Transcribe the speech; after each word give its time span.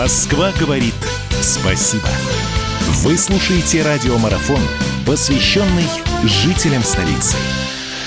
Москва 0.00 0.52
говорит 0.60 0.94
спасибо. 1.42 2.08
Вы 3.02 3.18
слушаете 3.18 3.82
радиомарафон, 3.82 4.60
посвященный 5.04 5.88
жителям 6.22 6.84
столицы. 6.84 7.36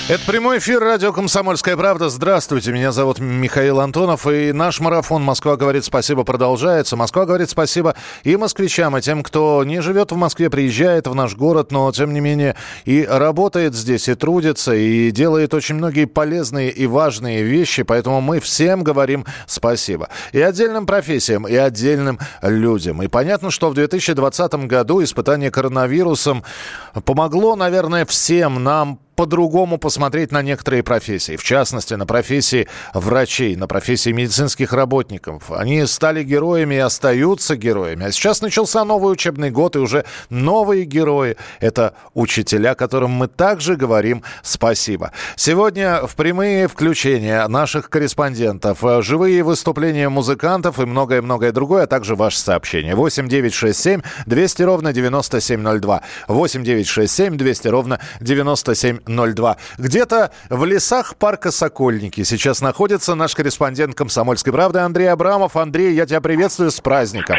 Это 0.08 0.20
прямой 0.26 0.58
эфир 0.58 0.80
радио 0.80 1.12
«Комсомольская 1.12 1.76
правда». 1.76 2.08
Здравствуйте, 2.08 2.72
меня 2.72 2.90
зовут 2.90 3.20
Михаил 3.20 3.78
Антонов. 3.78 4.26
И 4.26 4.52
наш 4.52 4.80
марафон 4.80 5.22
«Москва 5.22 5.56
говорит 5.56 5.84
спасибо» 5.84 6.24
продолжается. 6.24 6.96
Москва 6.96 7.24
говорит 7.24 7.48
спасибо 7.48 7.94
и 8.24 8.36
москвичам, 8.36 8.98
и 8.98 9.00
тем, 9.00 9.22
кто 9.22 9.62
не 9.62 9.80
живет 9.80 10.10
в 10.10 10.16
Москве, 10.16 10.50
приезжает 10.50 11.06
в 11.06 11.14
наш 11.14 11.36
город, 11.36 11.70
но, 11.70 11.90
тем 11.92 12.12
не 12.12 12.18
менее, 12.18 12.56
и 12.84 13.06
работает 13.08 13.76
здесь, 13.76 14.08
и 14.08 14.16
трудится, 14.16 14.74
и 14.74 15.12
делает 15.12 15.54
очень 15.54 15.76
многие 15.76 16.06
полезные 16.06 16.70
и 16.70 16.84
важные 16.88 17.44
вещи. 17.44 17.84
Поэтому 17.84 18.20
мы 18.20 18.40
всем 18.40 18.82
говорим 18.82 19.24
спасибо. 19.46 20.08
И 20.32 20.40
отдельным 20.40 20.84
профессиям, 20.84 21.46
и 21.46 21.54
отдельным 21.54 22.18
людям. 22.42 23.04
И 23.04 23.06
понятно, 23.06 23.52
что 23.52 23.70
в 23.70 23.74
2020 23.74 24.54
году 24.66 25.00
испытание 25.02 25.52
коронавирусом 25.52 26.42
помогло, 27.04 27.54
наверное, 27.54 28.04
всем 28.04 28.64
нам 28.64 28.98
по-другому 29.16 29.78
посмотреть 29.78 30.32
на 30.32 30.42
некоторые 30.42 30.82
профессии. 30.82 31.36
В 31.36 31.44
частности, 31.44 31.94
на 31.94 32.06
профессии 32.06 32.68
врачей, 32.94 33.56
на 33.56 33.66
профессии 33.66 34.10
медицинских 34.10 34.72
работников. 34.72 35.50
Они 35.50 35.84
стали 35.86 36.22
героями 36.22 36.76
и 36.76 36.78
остаются 36.78 37.56
героями. 37.56 38.06
А 38.06 38.12
сейчас 38.12 38.40
начался 38.40 38.84
новый 38.84 39.12
учебный 39.12 39.50
год, 39.50 39.76
и 39.76 39.78
уже 39.78 40.04
новые 40.30 40.84
герои. 40.84 41.36
Это 41.60 41.94
учителя, 42.14 42.74
которым 42.74 43.10
мы 43.10 43.28
также 43.28 43.76
говорим 43.76 44.22
спасибо. 44.42 45.12
Сегодня 45.36 46.06
в 46.06 46.16
прямые 46.16 46.68
включения 46.68 47.46
наших 47.48 47.90
корреспондентов, 47.90 48.84
э, 48.84 49.02
живые 49.02 49.42
выступления 49.42 50.08
музыкантов 50.08 50.78
и 50.80 50.86
многое-многое 50.86 51.52
другое, 51.52 51.84
а 51.84 51.86
также 51.86 52.14
ваши 52.16 52.38
сообщения. 52.38 52.94
8 52.94 53.28
9 53.28 53.54
6 53.54 53.78
7 53.78 54.00
200 54.26 54.62
ровно 54.62 54.92
9702. 54.92 56.02
8 56.28 56.64
9 56.64 56.86
6 56.86 57.12
7 57.12 57.36
200 57.36 57.68
ровно 57.68 58.00
9702. 59.06 59.56
Где-то 59.78 60.30
в 60.50 60.64
лесах 60.64 61.16
парка 61.16 61.50
Сокольники 61.50 62.22
сейчас 62.22 62.60
находится 62.60 63.14
наш 63.14 63.34
корреспондент 63.34 63.94
«Комсомольской 63.94 64.52
правды» 64.52 64.80
Андрей 64.80 65.06
Абрамов. 65.06 65.56
Андрей, 65.56 65.94
я 65.94 66.06
тебя 66.06 66.20
приветствую 66.20 66.70
с 66.70 66.80
праздником. 66.80 67.36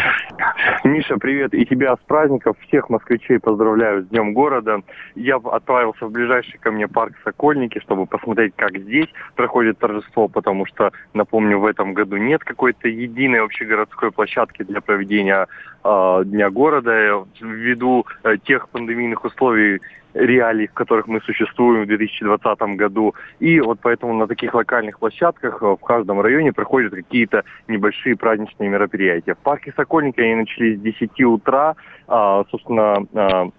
Миша, 0.83 1.17
привет 1.17 1.53
и 1.53 1.65
тебя 1.65 1.95
с 1.95 1.99
праздников. 2.07 2.57
Всех 2.67 2.89
москвичей 2.89 3.39
поздравляю 3.39 4.03
с 4.03 4.07
Днем 4.07 4.33
города. 4.33 4.81
Я 5.15 5.37
отправился 5.37 6.05
в 6.05 6.11
ближайший 6.11 6.57
ко 6.59 6.71
мне 6.71 6.87
парк 6.87 7.13
Сокольники, 7.23 7.79
чтобы 7.79 8.05
посмотреть, 8.05 8.53
как 8.55 8.77
здесь 8.77 9.07
проходит 9.35 9.79
торжество, 9.79 10.27
потому 10.27 10.65
что, 10.65 10.91
напомню, 11.13 11.59
в 11.59 11.65
этом 11.65 11.93
году 11.93 12.17
нет 12.17 12.43
какой-то 12.43 12.89
единой 12.89 13.41
общегородской 13.41 14.11
площадки 14.11 14.63
для 14.63 14.81
проведения 14.81 15.47
э, 15.83 16.21
Дня 16.25 16.49
города 16.49 17.25
ввиду 17.39 18.05
э, 18.23 18.35
тех 18.43 18.67
пандемийных 18.69 19.23
условий, 19.23 19.79
реалий, 20.13 20.67
в 20.67 20.73
которых 20.73 21.07
мы 21.07 21.21
существуем 21.21 21.83
в 21.83 21.87
2020 21.87 22.59
году. 22.77 23.15
И 23.39 23.59
вот 23.59 23.79
поэтому 23.81 24.13
на 24.13 24.27
таких 24.27 24.53
локальных 24.53 24.99
площадках 24.99 25.61
э, 25.61 25.65
в 25.65 25.77
каждом 25.77 26.21
районе 26.21 26.53
проходят 26.53 26.93
какие-то 26.93 27.43
небольшие 27.67 28.15
праздничные 28.15 28.69
мероприятия. 28.69 29.35
В 29.35 29.39
парке 29.39 29.73
Сокольники 29.75 30.19
они 30.21 30.35
начались 30.35 30.77
с 30.77 30.81
10 30.81 31.21
утра. 31.23 31.75
А, 32.07 32.43
собственно, 32.51 33.51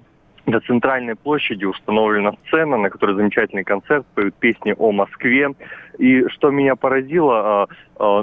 а, 0.47 0.51
до 0.51 0.61
центральной 0.61 1.15
площади 1.17 1.65
установлена 1.65 2.33
сцена, 2.47 2.77
на 2.77 2.91
которой 2.91 3.17
замечательный 3.17 3.65
концерт, 3.65 4.07
поют 4.15 4.35
песни 4.35 4.75
о 4.77 4.93
Москве. 4.93 5.51
И 5.99 6.27
что 6.29 6.51
меня 6.51 6.77
поразило, 6.77 7.63
а, 7.63 7.69
а, 7.97 8.23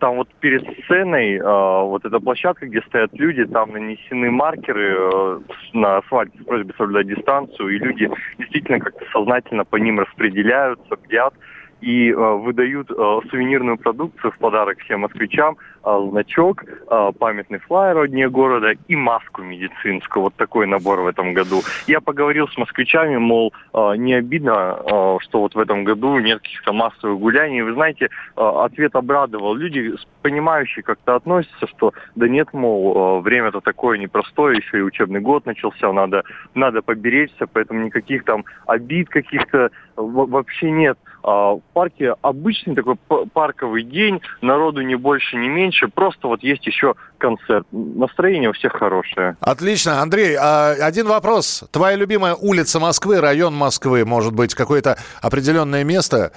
там 0.00 0.16
вот 0.16 0.28
перед 0.40 0.62
сценой, 0.84 1.40
а, 1.42 1.82
вот 1.82 2.04
эта 2.04 2.20
площадка, 2.20 2.66
где 2.66 2.80
стоят 2.82 3.12
люди, 3.14 3.44
там 3.44 3.72
нанесены 3.72 4.30
маркеры 4.30 5.40
на 5.72 5.98
асфальте 5.98 6.38
с 6.40 6.44
просьбой 6.44 6.74
соблюдать 6.76 7.08
дистанцию, 7.08 7.68
и 7.68 7.78
люди 7.78 8.10
действительно 8.38 8.80
как-то 8.80 9.04
сознательно 9.12 9.64
по 9.64 9.76
ним 9.76 10.00
распределяются, 10.00 10.96
бдят 10.96 11.34
и 11.80 12.10
э, 12.10 12.14
выдают 12.14 12.90
э, 12.90 12.94
сувенирную 13.30 13.76
продукцию 13.78 14.32
в 14.32 14.38
подарок 14.38 14.78
всем 14.80 15.00
москвичам, 15.00 15.56
значок, 15.82 16.64
э, 16.64 17.12
памятный 17.18 17.58
флайер 17.58 17.98
о 17.98 18.08
дне 18.08 18.28
города 18.28 18.72
и 18.88 18.96
маску 18.96 19.42
медицинскую. 19.42 20.24
Вот 20.24 20.34
такой 20.34 20.66
набор 20.66 21.00
в 21.00 21.06
этом 21.06 21.34
году. 21.34 21.62
Я 21.86 22.00
поговорил 22.00 22.48
с 22.48 22.56
москвичами, 22.56 23.18
мол, 23.18 23.52
не 23.96 24.14
обидно, 24.14 24.78
что 25.20 25.40
вот 25.40 25.54
в 25.54 25.58
этом 25.58 25.84
году 25.84 26.18
нет 26.18 26.40
каких-то 26.40 26.72
массовых 26.72 27.18
гуляний. 27.18 27.62
Вы 27.62 27.74
знаете, 27.74 28.08
ответ 28.34 28.94
обрадовал. 28.96 29.54
Люди 29.54 29.94
понимающие 30.22 30.82
как-то 30.82 31.16
относятся, 31.16 31.66
что 31.66 31.92
да 32.14 32.28
нет, 32.28 32.48
мол, 32.52 33.20
время-то 33.20 33.60
такое 33.60 33.98
непростое, 33.98 34.56
еще 34.56 34.78
и 34.78 34.82
учебный 34.82 35.20
год 35.20 35.44
начался, 35.44 35.92
надо, 35.92 36.24
надо 36.54 36.80
поберечься, 36.80 37.46
поэтому 37.46 37.84
никаких 37.84 38.24
там 38.24 38.44
обид 38.66 39.08
каких-то 39.08 39.70
вообще 39.96 40.70
нет. 40.70 40.98
А, 41.24 41.54
В 41.54 41.62
парке 41.72 42.14
обычный 42.20 42.74
такой 42.74 42.96
парковый 43.32 43.82
день, 43.82 44.20
народу 44.42 44.82
не 44.82 44.94
больше, 44.94 45.36
не 45.36 45.48
меньше, 45.48 45.88
просто 45.88 46.28
вот 46.28 46.42
есть 46.42 46.66
еще 46.66 46.94
концерт. 47.16 47.66
Настроение 47.72 48.50
у 48.50 48.52
всех 48.52 48.72
хорошее. 48.72 49.36
Отлично. 49.40 50.02
Андрей, 50.02 50.36
а, 50.38 50.72
один 50.72 51.06
вопрос. 51.06 51.64
Твоя 51.72 51.96
любимая 51.96 52.34
улица 52.34 52.78
Москвы, 52.78 53.20
район 53.20 53.54
Москвы, 53.54 54.04
может 54.04 54.34
быть, 54.34 54.54
какое-то 54.54 54.98
определенное 55.22 55.82
место, 55.82 56.32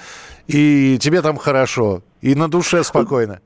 и 0.48 0.98
тебе 1.00 1.22
там 1.22 1.36
хорошо, 1.36 2.02
и 2.22 2.34
на 2.34 2.50
душе 2.50 2.84
спокойно. 2.84 3.42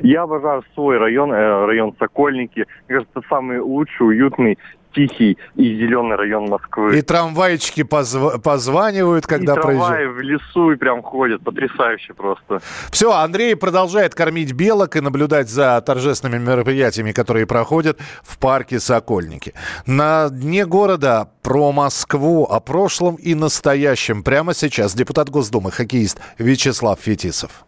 Я 0.00 0.22
обожаю 0.22 0.62
свой 0.74 0.98
район, 0.98 1.32
э, 1.32 1.66
район 1.66 1.94
Сокольники. 1.98 2.66
Мне 2.88 2.98
кажется, 2.98 3.18
это 3.18 3.28
самый 3.28 3.60
лучший, 3.60 4.06
уютный, 4.08 4.58
тихий 4.94 5.38
и 5.56 5.62
зеленый 5.76 6.16
район 6.16 6.46
Москвы. 6.46 6.98
И 6.98 7.02
трамвайчики 7.02 7.82
позв- 7.82 8.40
позванивают, 8.40 9.26
когда 9.26 9.52
и 9.52 9.54
трамваи 9.56 9.76
проезжают. 9.78 10.16
в 10.16 10.20
лесу 10.20 10.70
и 10.72 10.76
прям 10.76 11.02
ходят. 11.02 11.42
Потрясающе 11.42 12.14
просто. 12.14 12.60
Все, 12.90 13.12
Андрей 13.12 13.54
продолжает 13.56 14.14
кормить 14.14 14.52
белок 14.52 14.96
и 14.96 15.00
наблюдать 15.00 15.48
за 15.48 15.80
торжественными 15.80 16.42
мероприятиями, 16.42 17.12
которые 17.12 17.46
проходят 17.46 17.98
в 18.22 18.38
парке 18.38 18.78
Сокольники. 18.80 19.54
На 19.86 20.28
дне 20.30 20.66
города 20.66 21.30
про 21.42 21.72
Москву, 21.72 22.44
о 22.44 22.60
прошлом 22.60 23.16
и 23.16 23.34
настоящем. 23.34 24.22
Прямо 24.22 24.54
сейчас 24.54 24.94
депутат 24.94 25.30
Госдумы, 25.30 25.70
хоккеист 25.70 26.20
Вячеслав 26.38 26.98
Фетисов. 27.00 27.64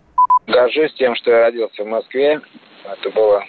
Горжусь 0.46 0.92
тем, 0.98 1.14
что 1.16 1.30
я 1.30 1.42
родился 1.44 1.84
в 1.84 1.86
Москве. 1.86 2.40
Это 2.84 3.10
было 3.14 3.42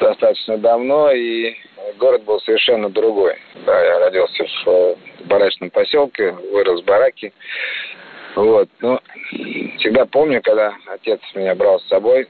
достаточно 0.00 0.56
давно, 0.58 1.10
и 1.12 1.54
город 1.98 2.24
был 2.24 2.40
совершенно 2.40 2.88
другой. 2.88 3.36
Да, 3.66 3.84
я 3.84 3.98
родился 3.98 4.44
в 4.44 4.68
э, 4.68 4.96
барачном 5.24 5.70
поселке, 5.70 6.32
вырос 6.52 6.82
в 6.82 6.84
бараке. 6.84 7.32
Вот. 8.34 8.68
Но 8.80 9.00
всегда 9.78 10.06
помню, 10.06 10.40
когда 10.42 10.74
отец 10.86 11.20
меня 11.34 11.54
брал 11.54 11.80
с 11.80 11.88
собой, 11.88 12.28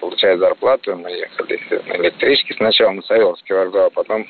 получая 0.00 0.36
зарплату, 0.36 0.96
мы 0.96 1.10
ехали 1.10 1.60
на 1.70 1.96
электричке 1.96 2.54
сначала 2.54 2.92
на 2.92 3.02
Савеловский 3.02 3.54
вокзал, 3.54 3.86
а 3.86 3.90
потом 3.90 4.26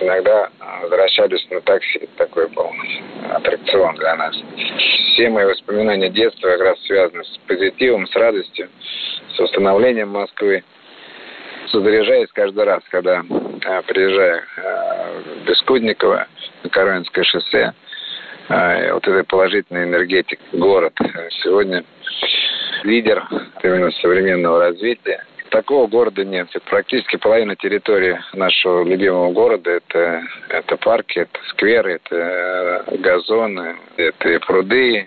иногда 0.00 0.50
а, 0.60 0.80
возвращались 0.80 1.46
на 1.50 1.60
такси. 1.60 2.08
Такой 2.16 2.48
был 2.48 2.70
аттракцион 3.30 3.96
для 3.96 4.16
нас. 4.16 4.36
Все 5.12 5.28
мои 5.28 5.44
воспоминания 5.44 6.10
детства 6.10 6.48
как 6.48 6.60
раз 6.60 6.80
связаны 6.82 7.24
с 7.24 7.38
позитивом, 7.46 8.06
с 8.06 8.14
радостью, 8.16 8.68
с 9.34 9.38
восстановлением 9.38 10.08
Москвы. 10.10 10.64
Заряжаюсь 11.72 12.30
каждый 12.32 12.64
раз, 12.64 12.82
когда 12.90 13.22
а, 13.64 13.82
приезжаю 13.82 14.42
а, 14.56 15.22
в 15.22 15.48
Бескудниково 15.48 16.26
на 16.62 16.70
Коровинское 16.70 17.24
шоссе. 17.24 17.72
А, 18.48 18.88
и 18.88 18.92
вот 18.92 19.06
этой 19.06 19.24
положительной 19.24 19.84
энергетик 19.84 20.38
город 20.52 20.92
сегодня 21.42 21.84
лидер 22.82 23.26
именно 23.62 23.90
современного 23.92 24.60
развития. 24.60 25.24
Такого 25.50 25.86
города 25.86 26.24
нет. 26.24 26.48
Практически 26.68 27.16
половина 27.16 27.54
территории 27.54 28.18
нашего 28.32 28.82
любимого 28.82 29.32
города 29.32 29.70
это, 29.70 30.22
это 30.48 30.76
парки, 30.76 31.20
это 31.20 31.38
скверы, 31.50 32.00
это 32.04 32.16
э, 32.88 32.96
газоны, 32.98 33.76
это 33.96 34.28
и 34.30 34.38
пруды, 34.38 35.06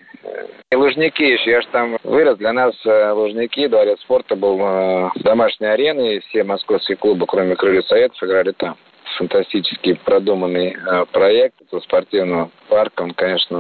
И 0.72 0.76
Лужники 0.76 1.24
еще, 1.24 1.52
я 1.52 1.62
же 1.62 1.68
там 1.72 1.98
вырос, 2.04 2.38
для 2.38 2.54
нас 2.54 2.76
э, 2.86 3.12
Лужники, 3.12 3.68
дворец 3.68 4.00
спорта 4.02 4.36
был 4.36 4.60
э, 4.60 5.10
домашней 5.24 5.68
ареной, 5.68 6.20
все 6.20 6.44
московские 6.44 6.98
клубы, 6.98 7.26
кроме 7.26 7.56
Крылья 7.56 7.82
Советов, 7.84 8.22
играли 8.22 8.52
там. 8.52 8.76
Фантастически 9.18 9.94
продуманный 10.04 10.76
э, 10.76 11.06
проект 11.12 11.62
этого 11.62 11.80
спортивного 11.80 12.52
парка, 12.68 13.04
он, 13.04 13.14
конечно, 13.14 13.58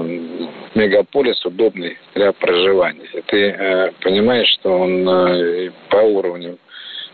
мегаполис, 0.75 1.43
удобный 1.45 1.97
для 2.13 2.33
проживания. 2.33 3.07
И 3.13 3.21
ты 3.21 3.51
э, 3.51 3.91
понимаешь, 4.01 4.49
что 4.59 4.71
он 4.71 5.07
э, 5.07 5.71
по 5.89 5.97
уровню, 5.97 6.57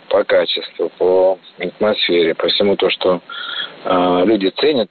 по 0.09 0.23
качеству, 0.23 0.89
по 0.97 1.37
атмосфере, 1.59 2.33
по 2.33 2.47
всему 2.47 2.75
то, 2.75 2.89
что 2.89 3.21
э, 3.85 4.23
люди 4.25 4.49
ценят, 4.57 4.89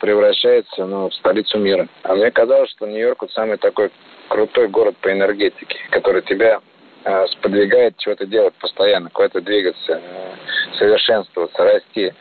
превращается 0.00 0.84
ну, 0.84 1.08
в 1.08 1.14
столицу 1.14 1.58
мира. 1.58 1.86
А 2.02 2.14
мне 2.14 2.30
казалось, 2.30 2.70
что 2.70 2.86
Нью-Йорк 2.86 3.22
вот 3.22 3.32
самый 3.32 3.58
такой 3.58 3.90
крутой 4.28 4.68
город 4.68 4.96
по 5.00 5.12
энергетике, 5.12 5.76
который 5.90 6.22
тебя 6.22 6.60
э, 7.04 7.26
сподвигает 7.28 7.96
чего-то 7.98 8.26
делать 8.26 8.54
постоянно, 8.54 9.10
куда-то 9.10 9.40
двигаться, 9.40 10.00
э, 10.02 10.32
совершенствоваться, 10.78 11.62
расти. 11.62 12.12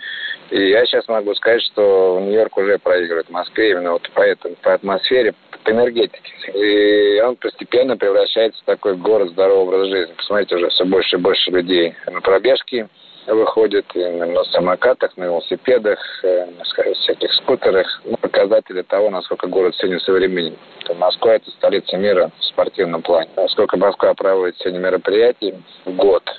И 0.51 0.69
я 0.69 0.85
сейчас 0.85 1.07
могу 1.07 1.33
сказать, 1.35 1.61
что 1.61 2.19
Нью-Йорк 2.21 2.57
уже 2.57 2.77
проигрывает 2.79 3.29
Москве 3.29 3.71
именно 3.71 3.93
вот 3.93 4.09
по, 4.11 4.21
этому, 4.21 4.55
по 4.55 4.73
атмосфере, 4.73 5.33
по 5.63 5.71
энергетике. 5.71 6.33
И 6.53 7.21
он 7.21 7.35
постепенно 7.35 7.97
превращается 7.97 8.61
в 8.61 8.65
такой 8.65 8.95
город 8.95 9.29
здорового 9.29 9.63
образа 9.63 9.85
жизни. 9.85 10.13
Посмотрите, 10.13 10.55
уже 10.55 10.69
все 10.69 10.85
больше 10.85 11.15
и 11.15 11.19
больше 11.19 11.51
людей 11.51 11.95
на 12.07 12.21
пробежки 12.21 12.87
выходят 13.33 13.85
и 13.95 14.05
на 14.05 14.43
самокатах, 14.45 15.15
на 15.17 15.25
велосипедах, 15.25 15.99
э, 16.23 16.45
на 16.57 16.63
всяких 16.93 17.33
скутерах. 17.33 18.01
Ну, 18.05 18.17
показатели 18.17 18.81
того, 18.81 19.09
насколько 19.09 19.47
город 19.47 19.75
сегодня 19.75 19.99
современен. 19.99 20.57
Москва– 20.97 21.33
это 21.35 21.49
столица 21.51 21.97
мира 21.97 22.31
в 22.39 22.43
спортивном 22.45 23.01
плане. 23.01 23.29
Насколько 23.35 23.77
Москва 23.77 24.13
проводит 24.13 24.57
сегодня 24.57 24.79
мероприятий 24.79 25.55
в 25.85 25.95
год– 25.95 26.23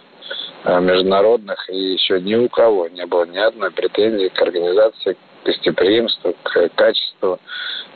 Э, 0.62 0.78
международных, 0.78 1.70
и 1.70 1.92
еще 1.94 2.20
ни 2.20 2.34
у 2.34 2.48
кого 2.50 2.86
не 2.88 3.06
было 3.06 3.24
ни 3.24 3.38
одной 3.38 3.70
претензии 3.70 4.28
к 4.28 4.42
организации, 4.42 5.14
к 5.14 5.46
гостеприимству, 5.46 6.34
к 6.42 6.68
качеству 6.74 7.38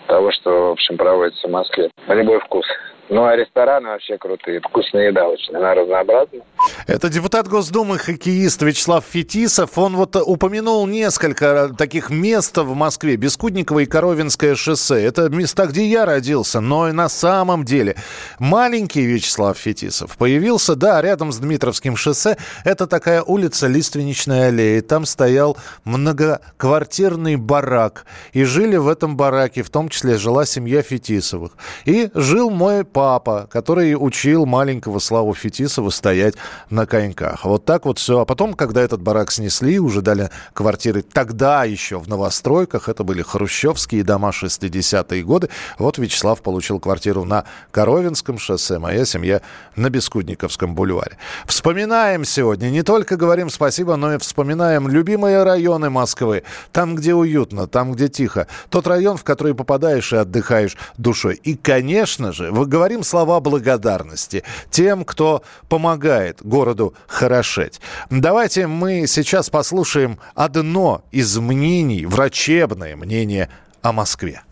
того, 0.06 0.32
что, 0.32 0.68
в 0.68 0.72
общем, 0.72 0.96
проводится 0.96 1.46
в 1.46 1.50
Москве. 1.50 1.90
На 2.06 2.14
любой 2.14 2.40
вкус. 2.40 2.64
Ну, 3.10 3.24
а 3.24 3.36
рестораны 3.36 3.90
вообще 3.90 4.16
крутые. 4.16 4.60
Вкусная 4.60 5.08
еда 5.08 5.28
очень, 5.28 5.54
она 5.54 5.74
разнообразна. 5.74 6.40
Это 6.86 7.10
депутат 7.10 7.48
Госдумы, 7.48 7.98
хоккеист 7.98 8.62
Вячеслав 8.62 9.04
Фетисов. 9.04 9.76
Он 9.76 9.96
вот 9.96 10.16
упомянул 10.16 10.86
несколько 10.86 11.70
таких 11.76 12.08
мест 12.08 12.56
в 12.56 12.74
Москве. 12.74 13.16
Бескудниково 13.16 13.80
и 13.80 13.86
Коровинское 13.86 14.54
шоссе. 14.54 15.04
Это 15.04 15.28
места, 15.28 15.66
где 15.66 15.84
я 15.84 16.06
родился. 16.06 16.60
Но 16.60 16.88
и 16.88 16.92
на 16.92 17.10
самом 17.10 17.64
деле 17.64 17.96
маленький 18.38 19.04
Вячеслав 19.04 19.58
Фетисов 19.58 20.16
появился, 20.16 20.74
да, 20.74 21.02
рядом 21.02 21.30
с 21.30 21.38
Дмитровским 21.38 21.96
шоссе. 21.96 22.38
Это 22.64 22.86
такая 22.86 23.22
улица 23.22 23.66
Лиственничная 23.66 24.48
аллея. 24.48 24.80
Там 24.80 25.04
стоял 25.04 25.58
многоквартирный 25.84 27.36
барак. 27.36 28.06
И 28.32 28.44
жили 28.44 28.76
в 28.76 28.88
этом 28.88 29.16
бараке, 29.18 29.62
в 29.62 29.68
том 29.68 29.90
числе 29.90 30.16
жила 30.16 30.46
семья 30.46 30.80
Фетисовых. 30.80 31.52
И 31.84 32.08
жил 32.14 32.48
мой 32.48 32.84
папа, 32.94 33.48
который 33.50 33.96
учил 33.98 34.46
маленького 34.46 35.00
Славу 35.00 35.34
Фетисова 35.34 35.90
стоять 35.90 36.36
на 36.70 36.86
коньках. 36.86 37.44
Вот 37.44 37.64
так 37.64 37.84
вот 37.86 37.98
все. 37.98 38.20
А 38.20 38.24
потом, 38.24 38.54
когда 38.54 38.80
этот 38.80 39.02
барак 39.02 39.32
снесли, 39.32 39.80
уже 39.80 40.00
дали 40.00 40.30
квартиры 40.52 41.02
тогда 41.02 41.64
еще 41.64 41.98
в 41.98 42.08
новостройках, 42.08 42.88
это 42.88 43.02
были 43.02 43.20
хрущевские 43.22 44.04
дома 44.04 44.30
60-е 44.30 45.24
годы, 45.24 45.50
вот 45.76 45.98
Вячеслав 45.98 46.40
получил 46.40 46.78
квартиру 46.78 47.24
на 47.24 47.44
Коровинском 47.72 48.38
шоссе, 48.38 48.78
моя 48.78 49.04
семья 49.04 49.40
на 49.74 49.90
Бескудниковском 49.90 50.76
бульваре. 50.76 51.18
Вспоминаем 51.46 52.24
сегодня, 52.24 52.70
не 52.70 52.84
только 52.84 53.16
говорим 53.16 53.50
спасибо, 53.50 53.96
но 53.96 54.14
и 54.14 54.18
вспоминаем 54.18 54.86
любимые 54.86 55.42
районы 55.42 55.90
Москвы. 55.90 56.44
Там, 56.70 56.94
где 56.94 57.14
уютно, 57.14 57.66
там, 57.66 57.92
где 57.92 58.08
тихо. 58.08 58.46
Тот 58.70 58.86
район, 58.86 59.16
в 59.16 59.24
который 59.24 59.54
попадаешь 59.54 60.12
и 60.12 60.16
отдыхаешь 60.16 60.76
душой. 60.96 61.40
И, 61.42 61.56
конечно 61.56 62.30
же, 62.32 62.52
вы 62.52 62.66
говорите 62.66 62.83
говорим 62.84 63.02
слова 63.02 63.40
благодарности 63.40 64.44
тем, 64.70 65.06
кто 65.06 65.42
помогает 65.70 66.44
городу 66.44 66.94
хорошеть. 67.06 67.80
Давайте 68.10 68.66
мы 68.66 69.06
сейчас 69.06 69.48
послушаем 69.48 70.18
одно 70.34 71.02
из 71.10 71.38
мнений, 71.38 72.04
врачебное 72.04 72.94
мнение 72.94 73.48
о 73.80 73.92
Москве 73.92 74.42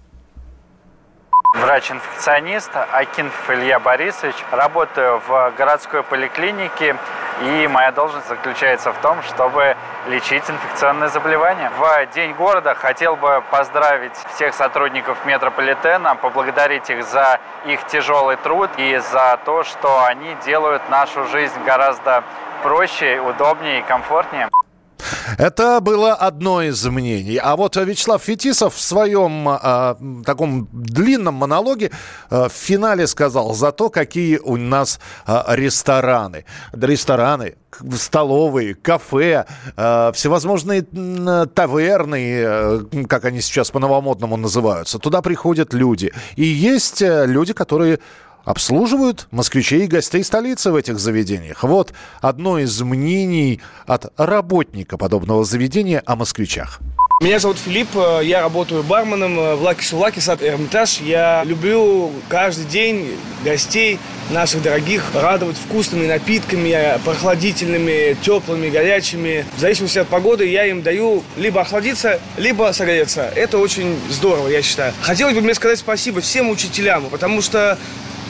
врач-инфекционист 1.55 2.71
Акинф 2.91 3.51
Илья 3.51 3.79
Борисович. 3.79 4.35
Работаю 4.51 5.23
в 5.27 5.53
городской 5.57 6.03
поликлинике, 6.03 6.97
и 7.43 7.69
моя 7.69 7.93
должность 7.93 8.29
заключается 8.29 8.93
в 8.93 8.99
том, 8.99 9.23
чтобы 9.23 9.77
лечить 10.09 10.43
инфекционные 10.51 11.09
заболевания. 11.09 11.71
В 11.79 12.07
День 12.15 12.35
города 12.35 12.75
хотел 12.75 13.17
бы 13.17 13.43
поздравить 13.51 14.13
всех 14.35 14.55
сотрудников 14.55 15.25
метрополитена, 15.25 16.17
поблагодарить 16.17 16.91
их 16.91 17.05
за 17.05 17.41
их 17.65 17.87
тяжелый 17.87 18.37
труд 18.37 18.71
и 18.77 18.99
за 18.99 19.39
то, 19.45 19.63
что 19.63 20.05
они 20.05 20.37
делают 20.45 20.83
нашу 20.91 21.25
жизнь 21.29 21.63
гораздо 21.65 22.25
проще, 22.63 23.21
удобнее 23.21 23.81
и 23.81 23.83
комфортнее. 23.83 24.49
Это 25.39 25.81
было 25.81 26.15
одно 26.15 26.63
из 26.63 26.85
мнений. 26.85 27.37
А 27.37 27.57
вот 27.57 27.77
Вячеслав 27.77 28.23
Фетисов 28.23 28.75
в 28.75 28.81
своем 28.81 29.49
э, 29.49 30.23
таком 30.25 30.69
длинном 30.73 31.35
монологе 31.35 31.91
э, 32.31 32.49
в 32.49 32.53
финале 32.53 33.07
сказал 33.07 33.55
за 33.55 33.73
то, 33.73 33.91
какие 33.91 34.39
у 34.39 34.57
нас 34.57 35.01
э, 35.27 35.43
рестораны. 35.49 36.45
Рестораны, 36.73 37.57
столовые, 37.97 38.75
кафе, 38.75 39.47
э, 39.77 40.13
всевозможные 40.15 40.83
таверны, 40.83 42.43
э, 42.45 42.81
как 43.09 43.25
они 43.25 43.41
сейчас 43.41 43.71
по-новомодному 43.71 44.37
называются. 44.37 44.99
Туда 44.99 45.23
приходят 45.23 45.75
люди. 45.75 46.13
И 46.37 46.45
есть 46.45 47.03
э, 47.03 47.27
люди, 47.27 47.53
которые 47.53 47.99
обслуживают 48.45 49.29
москвичей 49.31 49.85
и 49.85 49.87
гостей 49.87 50.25
столицы 50.25 50.71
в 50.71 50.77
этих 50.77 50.99
заведениях. 50.99 51.63
Вот 51.63 51.93
одно 52.21 52.59
из 52.59 52.81
мнений 52.81 53.61
от 53.87 54.13
работника 54.17 54.97
подобного 54.97 55.45
заведения 55.45 56.03
о 56.07 56.17
москвичах. 56.17 56.81
Меня 57.23 57.39
зовут 57.39 57.59
Филипп, 57.59 57.91
э, 57.95 58.23
я 58.25 58.41
работаю 58.41 58.83
барменом 58.83 59.39
э, 59.39 59.55
в 59.55 59.63
Лаки 59.63 59.85
Сулаки, 59.85 60.19
сад 60.19 60.43
Эрмитаж. 60.43 60.99
Я 60.99 61.45
люблю 61.45 62.11
каждый 62.29 62.65
день 62.65 63.17
гостей 63.45 64.01
наших 64.31 64.61
дорогих 64.61 65.05
радовать 65.15 65.57
вкусными 65.57 66.09
напитками, 66.09 66.99
прохладительными, 67.05 68.17
теплыми, 68.23 68.71
горячими. 68.71 69.47
В 69.57 69.61
зависимости 69.61 70.01
от 70.01 70.09
погоды 70.09 70.49
я 70.49 70.67
им 70.67 70.83
даю 70.83 71.23
либо 71.37 71.61
охладиться, 71.61 72.19
либо 72.39 72.73
согреться. 72.73 73.31
Это 73.37 73.59
очень 73.59 73.97
здорово, 74.11 74.49
я 74.49 74.61
считаю. 74.61 74.93
Хотелось 75.03 75.37
бы 75.37 75.43
мне 75.43 75.55
сказать 75.55 75.79
спасибо 75.79 76.21
всем 76.21 76.51
учителям, 76.51 77.05
потому 77.05 77.41
что 77.41 77.79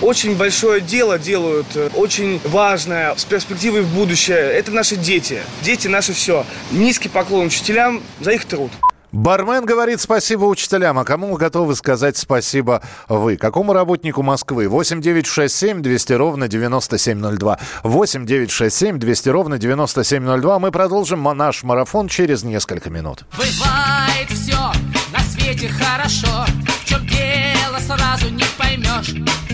очень 0.02 0.36
большое 0.36 0.80
дело 0.80 1.18
делают, 1.18 1.68
э, 1.74 1.88
очень 1.94 2.40
важное, 2.44 3.14
с 3.16 3.24
перспективой 3.24 3.82
в 3.82 3.94
будущее. 3.94 4.36
Это 4.36 4.72
наши 4.72 4.96
дети. 4.96 5.40
Дети 5.62 5.88
наши 5.88 6.12
все. 6.12 6.44
Низкий 6.72 7.08
поклон 7.08 7.46
учителям 7.46 8.02
за 8.20 8.32
их 8.32 8.44
труд. 8.44 8.70
Бармен 9.12 9.66
говорит 9.66 10.00
спасибо 10.00 10.46
учителям. 10.46 10.98
А 10.98 11.04
кому 11.04 11.32
вы 11.32 11.38
готовы 11.38 11.76
сказать 11.76 12.16
спасибо 12.16 12.82
вы? 13.08 13.36
Какому 13.36 13.74
работнику 13.74 14.22
Москвы? 14.22 14.68
8 14.68 15.02
9 15.02 15.26
6 15.26 15.54
7 15.54 15.82
200 15.82 16.12
ровно 16.14 16.48
9702. 16.48 17.58
8 17.82 18.26
9 18.26 18.50
6 18.50 18.74
7 18.74 18.98
200 18.98 19.28
ровно 19.28 19.58
9702. 19.58 20.58
Мы 20.58 20.70
продолжим 20.72 21.22
наш 21.36 21.62
марафон 21.62 22.08
через 22.08 22.42
несколько 22.42 22.88
минут. 22.88 23.24
Бывает 23.36 24.30
все 24.30 24.72
на 25.12 25.20
свете 25.20 25.68
хорошо. 25.68 26.46
В 26.80 26.84
чем 26.86 27.06
дело 27.06 27.78
сразу 27.80 28.30
не 28.30 28.44
поймешь. 28.56 29.51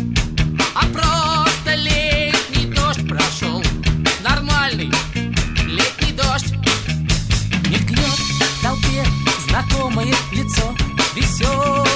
А 0.81 0.87
просто 0.93 1.75
летний 1.75 2.67
дождь 2.73 3.09
прошел. 3.09 3.61
Нормальный 4.23 4.93
летний 5.67 6.13
дождь. 6.13 6.53
Мелькнет 7.69 7.99
в 7.99 8.63
толпе 8.63 9.05
знакомое 9.49 10.15
лицо. 10.31 10.73
Веселые 11.17 11.88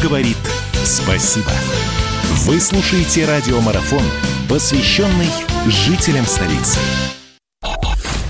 Говорит 0.00 0.36
спасибо. 0.84 1.50
Вы 2.44 2.60
слушаете 2.60 3.24
радиомарафон, 3.24 4.02
посвященный 4.48 5.28
жителям 5.66 6.26
столицы. 6.26 6.78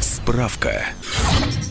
Справка. 0.00 0.87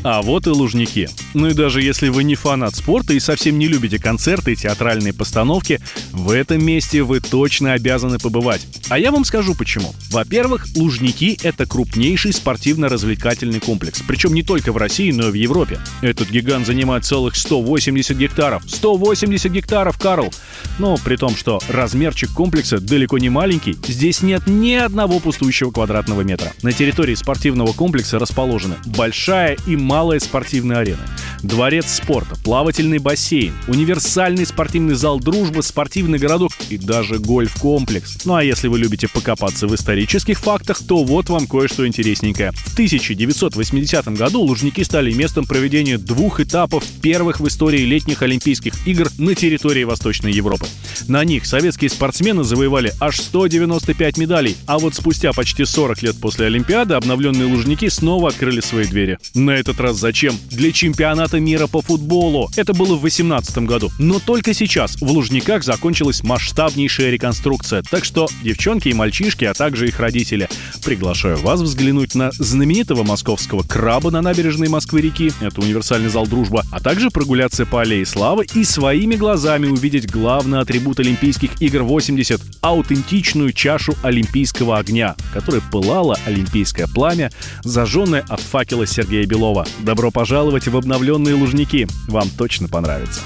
А 0.03 0.24
вот 0.24 0.48
и 0.48 0.50
Лужники. 0.50 1.10
Ну 1.36 1.48
и 1.48 1.53
даже 1.53 1.81
если 1.81 2.10
вы 2.10 2.24
не 2.24 2.34
фанат 2.34 2.75
спорта 2.75 3.13
и 3.13 3.20
совсем 3.20 3.60
не 3.60 3.67
любите 3.67 4.00
концерты 4.00 4.53
и 4.53 4.55
театральные 4.55 5.13
постановки, 5.13 5.79
в 6.12 6.31
этом 6.31 6.63
месте 6.63 7.03
вы 7.03 7.20
точно 7.20 7.74
обязаны 7.74 8.17
побывать. 8.17 8.65
А 8.89 8.98
я 8.98 9.12
вам 9.12 9.25
скажу 9.25 9.53
почему. 9.53 9.93
Во-первых, 10.10 10.65
Лужники— 10.75 11.38
это 11.43 11.65
крупнейший 11.67 12.34
спортивно-развлекательный 12.34 13.60
комплекс. 13.60 14.01
Причем 14.08 14.34
не 14.34 14.41
только 14.41 14.72
в 14.72 14.77
России, 14.77 15.12
но 15.12 15.27
и 15.27 15.31
в 15.31 15.36
Европе. 15.36 15.79
Этот 16.01 16.29
гигант 16.29 16.65
занимает 16.65 17.05
целых 17.05 17.36
180 17.36 18.17
гектаров. 18.17 18.63
180 18.67 19.51
гектаров, 19.51 20.00
Карл! 20.00 20.34
Но 20.79 20.98
при 20.98 21.15
том, 21.15 21.36
что 21.36 21.62
размерчик 21.70 22.31
комплекса 22.31 22.79
далеко 22.79 23.20
не 23.20 23.29
маленький, 23.29 23.77
здесь 23.88 24.24
нет 24.24 24.48
ни 24.48 24.74
одного 24.74 25.20
пустующего 25.20 25.72
квадратного 25.72 26.22
метра. 26.22 26.51
На 26.63 26.72
территории 26.72 27.15
спортивного 27.15 27.72
комплекса 27.74 28.17
расположены 28.17 28.75
большая 28.86 29.58
и 29.67 29.75
малая 29.91 30.21
спортивная 30.21 30.77
арена, 30.77 31.05
дворец 31.43 31.86
спорта, 31.95 32.38
плавательный 32.45 33.00
бассейн, 33.00 33.53
универсальный 33.67 34.45
спортивный 34.45 34.95
зал 34.95 35.19
«Дружба», 35.19 35.60
спортивный 35.60 36.17
городок 36.17 36.53
и 36.69 36.77
даже 36.77 37.19
гольф-комплекс. 37.19 38.24
Ну 38.24 38.36
а 38.36 38.41
если 38.41 38.69
вы 38.69 38.79
любите 38.79 39.10
покопаться 39.10 39.67
в 39.67 39.75
исторических 39.75 40.39
фактах, 40.39 40.79
то 40.88 41.03
вот 41.03 41.27
вам 41.27 41.45
кое-что 41.45 41.86
интересненькое. 41.86 42.53
В 42.53 42.71
1980 42.71 44.07
году 44.13 44.39
Лужники 44.39 44.81
стали 44.81 45.12
местом 45.12 45.43
проведения 45.43 45.98
двух 45.98 46.39
этапов 46.39 46.86
первых 47.01 47.41
в 47.41 47.48
истории 47.50 47.81
летних 47.81 48.21
Олимпийских 48.21 48.88
игр 48.88 49.10
на 49.17 49.36
территории 49.36 49.83
Восточной 49.83 50.31
Европы. 50.31 50.67
На 51.10 51.25
них 51.25 51.45
советские 51.45 51.89
спортсмены 51.89 52.45
завоевали 52.45 52.93
аж 53.01 53.19
195 53.19 54.17
медалей, 54.17 54.55
а 54.67 54.79
вот 54.79 54.95
спустя 54.95 55.33
почти 55.33 55.65
40 55.65 56.01
лет 56.01 56.15
после 56.15 56.45
Олимпиады 56.45 56.93
обновленные 56.93 57.48
Лужники 57.48 57.89
снова 57.89 58.29
открыли 58.29 58.62
свои 58.62 58.86
двери. 58.86 59.17
На 59.33 59.51
этот 59.51 59.80
раз 59.81 59.97
зачем? 59.97 60.35
Для 60.50 60.71
чемпионата 60.71 61.39
мира 61.39 61.67
по 61.67 61.81
футболу. 61.81 62.50
Это 62.55 62.73
было 62.73 62.95
в 62.95 63.01
2018 63.01 63.57
году. 63.59 63.91
Но 64.00 64.19
только 64.19 64.53
сейчас 64.53 64.95
в 65.01 65.11
Лужниках 65.11 65.63
закончилась 65.63 66.23
масштабнейшая 66.23 67.11
реконструкция. 67.11 67.83
Так 67.83 68.05
что, 68.05 68.27
девчонки 68.43 68.89
и 68.89 68.93
мальчишки, 68.93 69.45
а 69.45 69.53
также 69.53 69.88
их 69.88 70.00
родители, 70.00 70.50
приглашаю 70.83 71.38
вас 71.38 71.61
взглянуть 71.61 72.15
на 72.15 72.31
знаменитого 72.33 73.03
московского 73.03 73.63
краба 73.63 74.11
на 74.11 74.21
набережной 74.21 74.69
Москвы-реки, 74.69 75.31
это 75.41 75.61
универсальный 75.61 76.09
зал 76.09 76.27
«Дружба», 76.27 76.63
а 76.71 76.79
также 76.79 77.09
прогуляться 77.09 77.65
по 77.65 77.81
аллее 77.81 78.05
Славы 78.05 78.45
и 78.53 78.63
своими 78.63 79.15
глазами 79.15 79.67
увидеть 79.67 80.09
главный 80.09 80.59
атрибут 80.59 81.00
Олимпийских 81.00 81.61
игр 81.61 81.83
80— 81.83 82.41
аутентичную 82.61 83.53
чашу 83.53 83.95
олимпийского 84.03 84.77
огня, 84.77 85.15
которой 85.33 85.61
пылало 85.71 86.17
олимпийское 86.25 86.88
пламя, 86.88 87.31
зажженное 87.63 88.23
от 88.27 88.39
факела 88.39 88.85
Сергея 88.85 89.25
Белова. 89.25 89.65
Добро 89.79 90.11
пожаловать 90.11 90.67
в 90.67 90.77
обновленные 90.77 91.35
Лужники. 91.35 91.87
Вам 92.07 92.29
точно 92.29 92.67
понравится. 92.67 93.21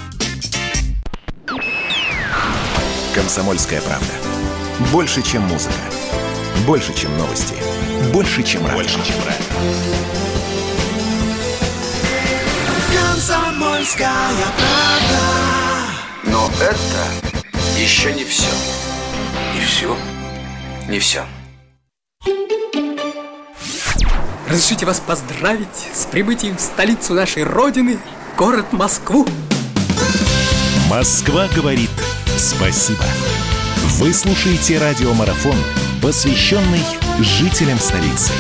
Комсомольская 3.14 3.82
правда. 3.82 4.14
Больше, 4.92 5.22
чем 5.22 5.44
музыка. 5.44 5.74
Больше, 6.66 6.94
чем 6.94 7.18
новости. 7.18 7.56
Больше, 8.14 8.44
чем 8.44 8.66
радио. 8.66 8.78
Больше, 8.78 9.00
чем 9.06 9.16
Комсомольская 12.94 14.10
правда. 14.58 15.22
Но 16.26 16.52
это 16.62 17.80
еще 17.80 18.14
не 18.14 18.24
все. 18.24 18.52
Не 19.54 19.62
все. 19.66 19.98
Не 20.90 21.00
все. 21.00 21.26
Разрешите 24.48 24.86
вас 24.86 25.00
поздравить 25.00 25.68
с 25.94 26.06
прибытием 26.06 26.58
в 26.58 26.62
столицу 26.62 27.16
нашей 27.16 27.44
Родины, 27.44 27.98
город 28.38 28.74
Москву. 28.74 29.26
Москва 30.88 31.48
говорит 31.56 31.90
спасибо. 32.38 33.04
Вы 33.98 34.14
слушаете 34.14 34.78
радиомарафон, 34.78 35.58
посвященный 36.02 36.84
жителям 37.20 37.80
столицы. 37.80 38.34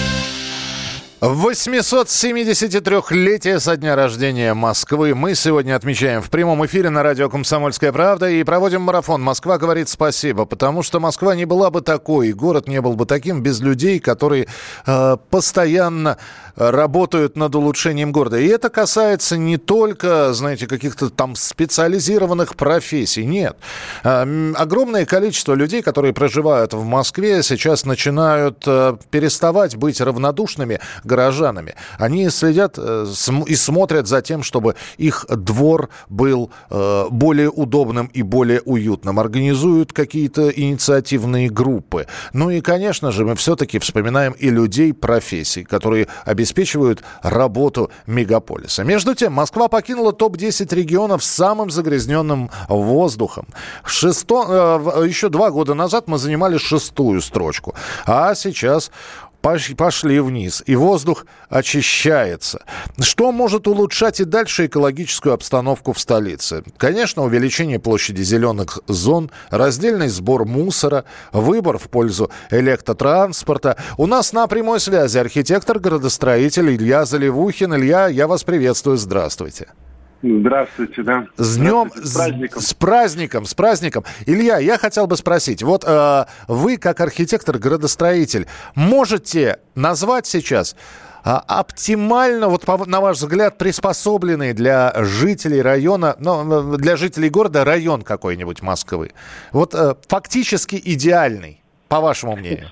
873-летие 1.25 3.59
со 3.59 3.75
дня 3.77 3.95
рождения 3.95 4.53
Москвы 4.53 5.15
мы 5.15 5.33
сегодня 5.33 5.75
отмечаем 5.75 6.21
в 6.21 6.29
прямом 6.29 6.63
эфире 6.67 6.91
на 6.91 7.01
радио 7.01 7.29
«Комсомольская 7.29 7.91
правда» 7.91 8.29
и 8.29 8.43
проводим 8.43 8.83
марафон 8.83 9.23
«Москва 9.23 9.57
говорит 9.57 9.89
спасибо», 9.89 10.45
потому 10.45 10.83
что 10.83 10.99
Москва 10.99 11.33
не 11.33 11.45
была 11.45 11.71
бы 11.71 11.81
такой, 11.81 12.27
и 12.27 12.33
город 12.33 12.67
не 12.67 12.79
был 12.79 12.93
бы 12.93 13.07
таким 13.07 13.41
без 13.41 13.59
людей, 13.59 13.99
которые 13.99 14.45
э, 14.85 15.17
постоянно 15.31 16.19
работают 16.55 17.35
над 17.35 17.55
улучшением 17.55 18.11
города. 18.11 18.37
И 18.37 18.47
это 18.47 18.69
касается 18.69 19.35
не 19.35 19.57
только, 19.57 20.31
знаете, 20.33 20.67
каких-то 20.67 21.09
там 21.09 21.35
специализированных 21.35 22.55
профессий, 22.55 23.25
нет. 23.25 23.57
Э, 24.03 24.53
огромное 24.55 25.07
количество 25.07 25.55
людей, 25.55 25.81
которые 25.81 26.13
проживают 26.13 26.73
в 26.73 26.83
Москве, 26.83 27.41
сейчас 27.41 27.83
начинают 27.83 28.63
э, 28.67 28.95
переставать 29.09 29.75
быть 29.75 29.99
равнодушными 29.99 30.79
горожанами. 31.15 31.75
Они 31.97 32.29
следят 32.29 32.75
э, 32.77 33.05
и 33.47 33.55
смотрят 33.55 34.07
за 34.07 34.21
тем, 34.21 34.43
чтобы 34.43 34.75
их 34.97 35.25
двор 35.29 35.89
был 36.09 36.51
э, 36.69 37.05
более 37.09 37.49
удобным 37.49 38.07
и 38.07 38.21
более 38.21 38.61
уютным. 38.61 39.19
Организуют 39.19 39.93
какие-то 39.93 40.49
инициативные 40.49 41.49
группы. 41.49 42.07
Ну 42.33 42.49
и, 42.49 42.61
конечно 42.61 43.11
же, 43.11 43.25
мы 43.25 43.35
все-таки 43.35 43.79
вспоминаем 43.79 44.33
и 44.33 44.49
людей 44.49 44.93
профессий, 44.93 45.63
которые 45.63 46.07
обеспечивают 46.25 47.03
работу 47.23 47.89
мегаполиса. 48.07 48.83
Между 48.83 49.15
тем, 49.15 49.33
Москва 49.33 49.67
покинула 49.67 50.11
топ-10 50.11 50.75
регионов 50.75 51.23
с 51.23 51.29
самым 51.31 51.69
загрязненным 51.69 52.49
воздухом. 52.67 53.47
Шесто... 53.85 54.81
Э, 54.97 55.07
еще 55.07 55.29
два 55.29 55.49
года 55.49 55.73
назад 55.73 56.07
мы 56.07 56.17
занимали 56.17 56.57
шестую 56.57 57.21
строчку, 57.21 57.73
а 58.05 58.35
сейчас 58.35 58.91
пошли 59.77 60.19
вниз, 60.19 60.63
и 60.65 60.75
воздух 60.75 61.27
очищается. 61.49 62.65
Что 62.99 63.31
может 63.31 63.67
улучшать 63.67 64.19
и 64.19 64.25
дальше 64.25 64.65
экологическую 64.65 65.33
обстановку 65.33 65.93
в 65.93 65.99
столице? 65.99 66.63
Конечно, 66.77 67.23
увеличение 67.23 67.77
площади 67.77 68.23
зеленых 68.23 68.79
зон, 68.87 69.29
раздельный 69.51 70.07
сбор 70.07 70.45
мусора, 70.45 71.05
выбор 71.31 71.77
в 71.77 71.89
пользу 71.89 72.31
электротранспорта. 72.49 73.77
У 73.97 74.07
нас 74.07 74.33
на 74.33 74.47
прямой 74.47 74.79
связи 74.79 75.19
архитектор-градостроитель 75.19 76.75
Илья 76.75 77.05
Заливухин. 77.05 77.75
Илья, 77.75 78.07
я 78.07 78.27
вас 78.27 78.43
приветствую. 78.43 78.97
Здравствуйте. 78.97 79.67
Здравствуйте, 80.25 81.03
да. 81.03 81.27
С 81.37 81.57
днем, 81.57 81.91
с 81.93 82.15
праздником. 82.15 82.61
С, 82.61 82.67
с 82.67 82.73
праздником, 82.73 83.45
с 83.45 83.53
праздником. 83.53 84.03
Илья, 84.25 84.57
я 84.57 84.79
хотел 84.79 85.05
бы 85.05 85.15
спросить, 85.17 85.61
вот 85.61 85.83
э, 85.85 86.25
вы, 86.47 86.77
как 86.77 86.99
архитектор-градостроитель, 86.99 88.47
можете 88.73 89.59
назвать 89.75 90.25
сейчас 90.25 90.75
э, 91.23 91.29
оптимально, 91.29 92.47
вот 92.47 92.65
на 92.87 93.01
ваш 93.01 93.17
взгляд, 93.17 93.59
приспособленный 93.59 94.53
для 94.53 94.93
жителей 95.03 95.61
района, 95.61 96.15
ну, 96.19 96.75
для 96.75 96.95
жителей 96.95 97.29
города 97.29 97.63
район 97.63 98.01
какой-нибудь 98.01 98.63
Москвы? 98.63 99.11
Вот 99.51 99.75
э, 99.75 99.93
фактически 100.07 100.81
идеальный, 100.83 101.61
по 101.87 102.01
вашему 102.01 102.35
мнению? 102.35 102.69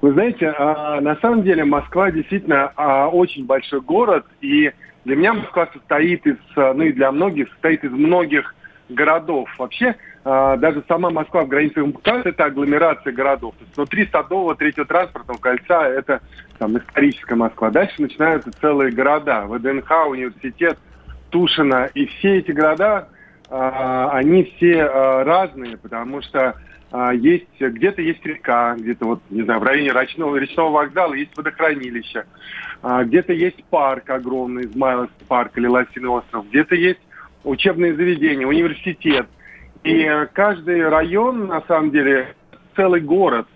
Вы 0.00 0.12
знаете, 0.12 0.46
а, 0.46 1.00
на 1.00 1.16
самом 1.16 1.42
деле 1.42 1.64
Москва 1.64 2.10
действительно 2.12 2.72
а, 2.76 3.08
очень 3.08 3.46
большой 3.46 3.80
город, 3.80 4.26
и 4.40 4.72
для 5.04 5.16
меня 5.16 5.32
Москва 5.34 5.68
состоит 5.72 6.26
из, 6.26 6.36
э, 6.56 6.72
ну 6.74 6.84
и 6.84 6.92
для 6.92 7.10
многих, 7.10 7.48
состоит 7.50 7.82
из 7.84 7.90
многих 7.90 8.54
городов. 8.88 9.48
Вообще, 9.58 9.96
э, 10.24 10.56
даже 10.58 10.84
сама 10.86 11.10
Москва 11.10 11.42
в 11.42 11.48
границах 11.48 11.84
МКАД– 11.86 12.26
это 12.28 12.44
агломерация 12.44 13.12
городов. 13.12 13.54
То 13.58 13.64
есть 13.64 13.76
внутри 13.76 14.06
Садового, 14.06 14.54
Третьего 14.54 14.86
транспортного 14.86 15.38
кольца– 15.38 15.88
это 15.88 16.20
там, 16.58 16.78
историческая 16.78 17.34
Москва. 17.34 17.70
Дальше 17.70 18.00
начинаются 18.00 18.52
целые 18.60 18.92
города. 18.92 19.46
ВДНХ, 19.46 19.90
университет, 20.08 20.78
Тушино. 21.30 21.88
И 21.94 22.06
все 22.06 22.38
эти 22.38 22.52
города, 22.52 23.08
э, 23.50 24.08
они 24.12 24.44
все 24.56 24.84
разные, 25.24 25.78
потому 25.78 26.22
что 26.22 26.54
есть, 27.14 27.58
где-то 27.58 28.02
есть 28.02 28.24
река, 28.26 28.74
где-то 28.74 29.06
вот, 29.06 29.22
не 29.30 29.42
знаю, 29.42 29.60
в 29.60 29.62
районе 29.62 29.90
речного, 29.90 30.36
речного 30.36 30.70
вокзала 30.70 31.14
есть 31.14 31.34
водохранилище. 31.36 32.26
А, 32.82 33.04
где-то 33.04 33.32
есть 33.32 33.64
парк 33.64 34.10
огромный, 34.10 34.64
Измайловский 34.64 35.26
парк 35.26 35.56
или 35.56 35.66
Лосиный 35.66 36.10
остров, 36.10 36.48
где-то 36.48 36.74
есть 36.74 37.00
учебные 37.44 37.94
заведения, 37.94 38.46
университет. 38.46 39.26
И 39.84 40.06
каждый 40.32 40.88
район, 40.88 41.46
на 41.46 41.62
самом 41.62 41.90
деле, 41.90 42.34
целый 42.76 43.00
город. 43.00 43.46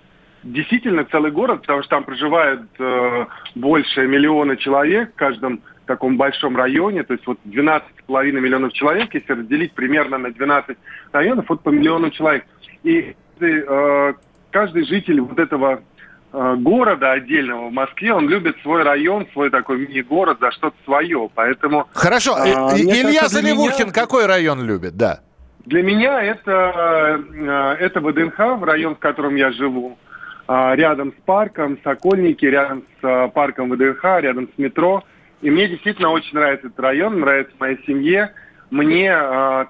действительно 0.43 1.05
целый 1.05 1.31
город, 1.31 1.63
потому 1.63 1.83
что 1.83 1.91
там 1.91 2.05
проживает 2.05 2.63
э, 2.79 3.27
больше 3.57 4.07
миллиона 4.07 4.57
человек 4.57 5.13
в 5.13 5.17
каждом 5.17 5.61
таком 5.87 6.17
большом 6.17 6.57
районе, 6.57 7.03
то 7.03 7.15
есть 7.15 7.27
вот 7.27 7.39
12,5 7.45 8.33
миллионов 8.33 8.73
человек, 8.73 9.15
если 9.15 9.33
разделить 9.33 9.73
примерно 9.73 10.19
на 10.19 10.31
12 10.31 10.77
районов, 11.13 11.47
вот 11.49 11.63
по 11.63 11.71
миллиону 11.71 12.11
человек. 12.11 12.45
И 12.83 13.17
э, 13.45 14.15
каждый 14.51 14.85
житель 14.87 15.21
вот 15.21 15.39
этого 15.39 15.81
э, 16.33 16.55
города 16.59 17.13
отдельного 17.13 17.69
в 17.69 17.73
Москве, 17.73 18.13
он 18.13 18.29
любит 18.29 18.57
свой 18.63 18.83
район, 18.83 19.27
свой 19.33 19.51
такой 19.51 19.79
мини-город 19.79 20.39
за 20.41 20.51
что-то 20.53 20.77
свое, 20.85 21.29
поэтому... 21.35 21.87
Хорошо, 21.93 22.37
э, 22.39 22.51
Илья 22.51 23.21
кажется, 23.21 23.29
Заливухин 23.29 23.87
меня- 23.89 23.93
какой 23.93 24.27
район 24.27 24.65
любит, 24.65 24.97
да? 24.97 25.21
Для 25.67 25.83
меня 25.83 26.23
это, 26.23 27.21
э, 27.35 27.77
это 27.81 28.01
ВДНХ, 28.01 28.39
в 28.39 28.65
район, 28.65 28.95
в 28.97 28.99
котором 28.99 29.35
я 29.37 29.53
живу, 29.53 29.99
рядом 30.49 31.13
с 31.13 31.23
парком, 31.25 31.77
Сокольники, 31.83 32.45
рядом 32.45 32.85
с 33.01 33.05
э, 33.05 33.29
парком 33.35 33.69
ВДНХ, 33.69 34.05
рядом 34.21 34.49
с 34.55 34.59
метро. 34.59 35.03
И 35.43 35.51
мне 35.51 35.69
действительно 35.69 36.11
очень 36.11 36.39
нравится 36.39 36.69
этот 36.69 36.79
район, 36.79 37.19
нравится 37.19 37.53
моей 37.59 37.85
семье. 37.85 38.33
Мне 38.71 39.13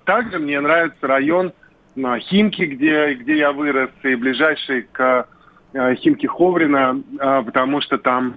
также 0.05 0.39
мне 0.39 0.61
нравится 0.61 1.07
район 1.07 1.53
Химки, 1.97 2.63
где, 2.63 3.15
где 3.15 3.39
я 3.39 3.53
вырос, 3.53 3.91
и 4.03 4.15
ближайший 4.17 4.83
к 4.93 5.27
э, 5.73 5.95
Химки 5.97 6.27
Ховрина, 6.27 7.03
э, 7.19 7.43
потому 7.43 7.81
что 7.81 7.97
там 7.97 8.37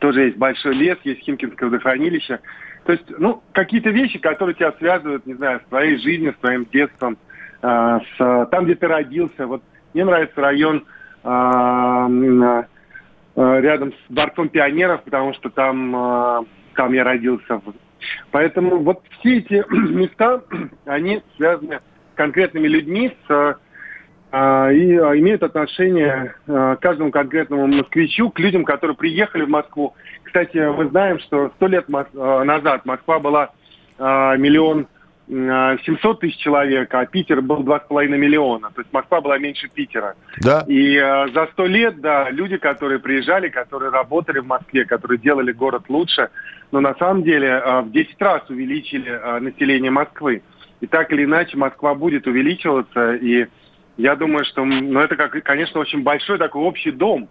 тоже 0.00 0.26
есть 0.26 0.38
большой 0.38 0.74
лес, 0.74 0.96
есть 1.04 1.20
Химкинское 1.20 1.68
водохранилище. 1.68 2.40
То 2.84 2.92
есть, 2.92 3.04
ну, 3.18 3.42
какие-то 3.52 3.90
вещи, 3.90 4.18
которые 4.18 4.54
тебя 4.54 4.72
связывают, 4.78 5.26
не 5.26 5.34
знаю, 5.34 5.60
с 5.60 5.68
твоей 5.68 5.98
жизнью, 5.98 6.34
с 6.36 6.40
твоим 6.40 6.64
детством, 6.72 7.18
э, 7.62 7.98
с, 8.16 8.46
там, 8.50 8.64
где 8.64 8.74
ты 8.74 8.88
родился. 8.88 9.46
Вот 9.46 9.62
мне 9.92 10.04
нравится 10.04 10.40
район 10.40 10.86
рядом 13.36 13.92
с 13.92 13.96
Дворцом 14.08 14.48
пионеров, 14.48 15.02
потому 15.02 15.34
что 15.34 15.50
там, 15.50 16.46
там 16.74 16.92
я 16.94 17.04
родился. 17.04 17.60
Поэтому 18.30 18.78
вот 18.78 19.02
все 19.18 19.36
эти 19.38 19.62
места, 19.70 20.42
они 20.86 21.22
связаны 21.36 21.80
конкретными 22.20 22.68
людьми, 22.68 23.16
с 23.26 23.56
а, 24.30 24.70
и 24.70 24.94
а, 24.94 25.18
имеют 25.18 25.42
отношение 25.42 26.34
а, 26.46 26.76
к 26.76 26.80
каждому 26.80 27.10
конкретному 27.10 27.66
москвичу, 27.66 28.28
к 28.28 28.38
людям, 28.38 28.64
которые 28.64 28.94
приехали 28.94 29.44
в 29.44 29.48
Москву. 29.48 29.94
Кстати, 30.22 30.58
мы 30.58 30.86
знаем, 30.90 31.18
что 31.20 31.50
сто 31.56 31.66
лет 31.66 31.88
назад 31.88 32.84
Москва 32.84 33.18
была 33.18 33.50
миллион 33.98 34.86
семьсот 35.28 36.20
тысяч 36.20 36.36
человек, 36.38 36.92
а 36.94 37.06
Питер 37.06 37.40
был 37.40 37.62
два 37.62 37.80
с 37.80 37.86
половиной 37.88 38.18
миллиона. 38.18 38.70
То 38.74 38.80
есть 38.82 38.92
Москва 38.92 39.20
была 39.20 39.38
меньше 39.38 39.68
Питера. 39.68 40.14
Да. 40.40 40.64
И 40.66 40.96
за 41.34 41.48
сто 41.52 41.66
лет, 41.66 42.00
да, 42.00 42.30
люди, 42.30 42.56
которые 42.56 42.98
приезжали, 42.98 43.48
которые 43.48 43.90
работали 43.90 44.40
в 44.40 44.46
Москве, 44.46 44.84
которые 44.84 45.18
делали 45.18 45.52
город 45.52 45.84
лучше, 45.88 46.30
но 46.72 46.80
на 46.80 46.94
самом 46.94 47.22
деле 47.22 47.62
в 47.82 47.90
10 47.90 48.22
раз 48.22 48.48
увеличили 48.48 49.40
население 49.40 49.90
Москвы. 49.90 50.42
И 50.80 50.86
так 50.86 51.12
или 51.12 51.24
иначе 51.24 51.56
Москва 51.56 51.94
будет 51.94 52.26
увеличиваться, 52.26 53.14
и 53.14 53.46
я 53.96 54.16
думаю, 54.16 54.44
что 54.44 54.64
ну, 54.64 55.00
это, 55.00 55.16
как, 55.16 55.32
конечно, 55.42 55.80
очень 55.80 56.02
большой 56.02 56.38
такой 56.38 56.62
общий 56.62 56.90
дом, 56.90 57.28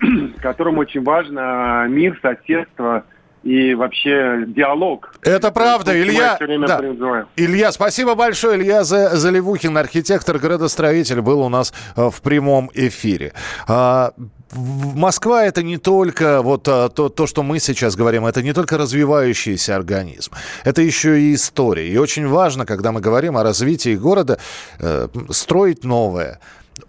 которому 0.42 0.80
очень 0.80 1.02
важно 1.02 1.86
мир, 1.88 2.18
соседство 2.20 3.04
и 3.42 3.74
вообще 3.74 4.44
диалог. 4.46 5.14
Это 5.22 5.50
правда, 5.50 5.92
что 5.92 6.02
Илья. 6.02 6.38
да. 6.66 6.78
призываю. 6.78 7.28
Илья, 7.36 7.72
спасибо 7.72 8.14
большое. 8.14 8.58
Илья 8.58 8.84
За- 8.84 9.16
Заливухин, 9.16 9.76
архитектор, 9.76 10.38
градостроитель, 10.38 11.20
был 11.22 11.40
у 11.40 11.48
нас 11.48 11.72
э, 11.96 12.10
в 12.10 12.20
прямом 12.20 12.70
эфире. 12.74 13.32
А, 13.66 14.12
Москва 14.52 15.44
это 15.44 15.62
не 15.62 15.78
только 15.78 16.42
вот 16.42 16.68
а, 16.68 16.88
то, 16.88 17.08
то, 17.08 17.26
что 17.26 17.42
мы 17.42 17.60
сейчас 17.60 17.96
говорим, 17.96 18.26
это 18.26 18.42
не 18.42 18.52
только 18.52 18.76
развивающийся 18.76 19.74
организм, 19.76 20.32
это 20.64 20.82
еще 20.82 21.20
и 21.20 21.34
история. 21.34 21.88
И 21.88 21.96
очень 21.96 22.26
важно, 22.26 22.66
когда 22.66 22.92
мы 22.92 23.00
говорим 23.00 23.36
о 23.36 23.42
развитии 23.42 23.96
города, 23.96 24.38
э, 24.78 25.08
строить 25.30 25.84
новое, 25.84 26.40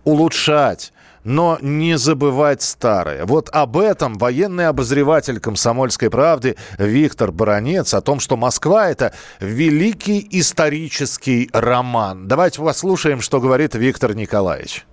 улучшать 0.03 0.91
но 1.23 1.57
не 1.61 1.97
забывать 1.97 2.61
старое. 2.61 3.25
Вот 3.25 3.49
об 3.53 3.77
этом 3.77 4.13
военный 4.15 4.67
обозреватель 4.67 5.39
«Комсомольской 5.39 6.09
правды» 6.09 6.55
Виктор 6.77 7.31
Баранец, 7.31 7.93
о 7.93 8.01
том, 8.01 8.19
что 8.19 8.37
Москва– 8.37 8.89
это 8.91 9.13
великий 9.39 10.25
исторический 10.31 11.49
роман. 11.53 12.27
Давайте 12.27 12.61
послушаем, 12.61 13.21
что 13.21 13.39
говорит 13.39 13.75
Виктор 13.75 14.15
Николаевич. 14.15 14.85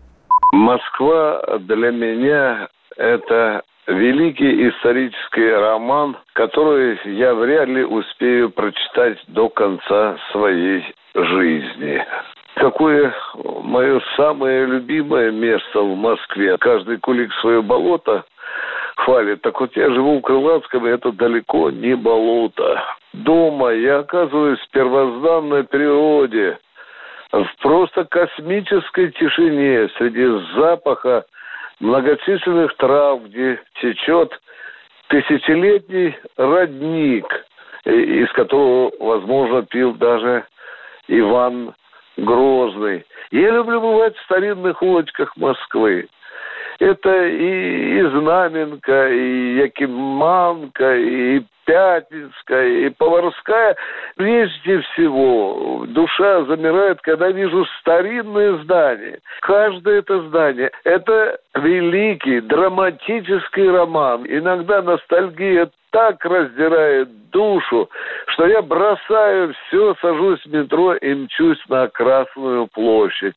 Москва 0.52 1.42
для 1.60 1.90
меня 1.90 2.68
это 2.96 3.62
великий 3.86 4.68
исторический 4.68 5.50
роман, 5.50 6.16
который 6.34 6.98
я 7.16 7.34
вряд 7.34 7.68
ли 7.68 7.84
успею 7.84 8.50
прочитать 8.50 9.18
до 9.28 9.48
конца 9.48 10.16
своей 10.32 10.84
жизни. 11.14 12.04
Какое 12.58 13.14
мое 13.62 14.00
самое 14.16 14.66
любимое 14.66 15.30
место 15.30 15.80
в 15.80 15.94
Москве. 15.96 16.56
Каждый 16.58 16.98
кулик 16.98 17.32
свое 17.34 17.62
болото 17.62 18.24
хвалит. 18.96 19.42
Так 19.42 19.60
вот 19.60 19.76
я 19.76 19.90
живу 19.90 20.18
в 20.18 20.22
Крылатском, 20.22 20.86
и 20.86 20.90
это 20.90 21.12
далеко 21.12 21.70
не 21.70 21.94
болото. 21.94 22.82
Дома 23.12 23.70
я 23.74 23.98
оказываюсь 23.98 24.58
в 24.58 24.70
первозданной 24.70 25.64
природе, 25.64 26.58
в 27.30 27.46
просто 27.62 28.04
космической 28.04 29.12
тишине, 29.12 29.88
среди 29.96 30.26
запаха 30.56 31.24
многочисленных 31.78 32.74
трав, 32.76 33.22
где 33.24 33.60
течет 33.80 34.32
тысячелетний 35.08 36.16
родник, 36.36 37.26
из 37.84 38.32
которого, 38.32 38.90
возможно, 38.98 39.62
пил 39.62 39.94
даже 39.94 40.44
Иван 41.06 41.74
Грозный. 42.18 43.04
Я 43.30 43.50
люблю 43.52 43.80
бывать 43.80 44.16
в 44.16 44.24
старинных 44.24 44.82
улочках 44.82 45.36
Москвы. 45.36 46.08
Это 46.80 47.26
и, 47.28 47.98
и 47.98 48.02
Знаменка, 48.10 49.08
и 49.08 49.56
Якиманка, 49.58 50.96
и 50.96 51.42
Пятницкая, 51.68 52.66
и 52.66 52.88
Поварская. 52.88 53.76
Прежде 54.16 54.80
всего, 54.80 55.84
душа 55.86 56.44
замирает, 56.44 56.98
когда 57.02 57.28
вижу 57.30 57.66
старинные 57.80 58.56
здания. 58.62 59.18
Каждое 59.42 59.98
это 59.98 60.22
здание– 60.28 60.70
это 60.84 61.38
великий 61.54 62.40
драматический 62.40 63.70
роман. 63.70 64.24
Иногда 64.26 64.80
ностальгия 64.80 65.68
так 65.90 66.24
раздирает 66.24 67.30
душу, 67.30 67.90
что 68.28 68.46
я 68.46 68.62
бросаю 68.62 69.52
все, 69.66 69.94
сажусь 70.00 70.40
в 70.46 70.52
метро 70.52 70.94
и 70.94 71.14
мчусь 71.14 71.62
на 71.68 71.88
Красную 71.88 72.66
площадь. 72.68 73.34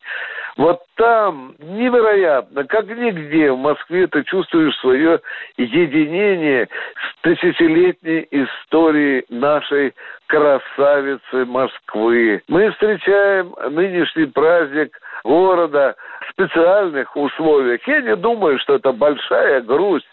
Вот 0.58 0.82
там 0.96 1.56
невероятно, 1.60 2.66
как 2.66 2.88
нигде 2.88 3.52
в 3.52 3.58
Москве 3.58 4.08
ты 4.08 4.24
чувствуешь 4.24 4.78
свое 4.80 5.22
единение 5.58 6.68
с 6.68 7.22
тысячелетней 7.22 8.28
историей 8.32 9.26
нашей 9.30 9.94
красавицы 10.32 11.46
Москвы. 11.46 12.42
Мы 12.48 12.72
встречаем 12.72 13.54
нынешний 13.70 14.28
праздник 14.28 14.98
города 15.26 15.96
в 16.22 16.32
специальных 16.32 17.14
условиях. 17.18 17.86
Я 17.86 18.00
не 18.00 18.16
думаю, 18.16 18.58
что 18.60 18.76
это 18.76 18.94
большая 18.94 19.60
грусть. 19.60 20.08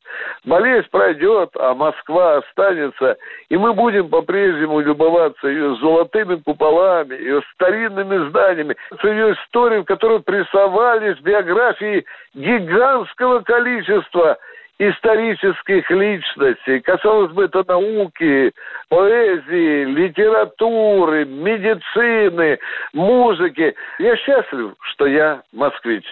Болезнь 0.44 0.88
пройдет, 0.90 1.50
а 1.54 1.72
Москва 1.74 2.38
останется, 2.38 3.16
и 3.48 3.56
мы 3.56 3.74
будем 3.74 4.08
по-прежнему 4.08 4.80
любоваться 4.80 5.46
ее 5.46 5.76
золотыми 5.76 6.34
куполами, 6.34 7.14
ее 7.14 7.40
старинными 7.54 8.28
зданиями, 8.28 8.74
с 9.00 9.04
ее 9.04 9.34
историей, 9.34 9.82
в 9.82 9.84
которой 9.84 10.18
прессовались 10.18 11.18
биографии 11.20 12.04
гигантского 12.34 13.40
количества 13.40 14.36
исторических 14.78 15.90
личностей. 15.90 16.80
Касалось 16.80 17.32
бы 17.32 17.44
это 17.44 17.64
науки, 17.66 18.52
поэзии, 18.88 19.84
литературы, 19.84 21.24
медицины, 21.24 22.58
музыки. 22.92 23.74
Я 23.98 24.16
счастлив, 24.16 24.74
что 24.92 25.06
я 25.06 25.42
москвич. 25.52 26.04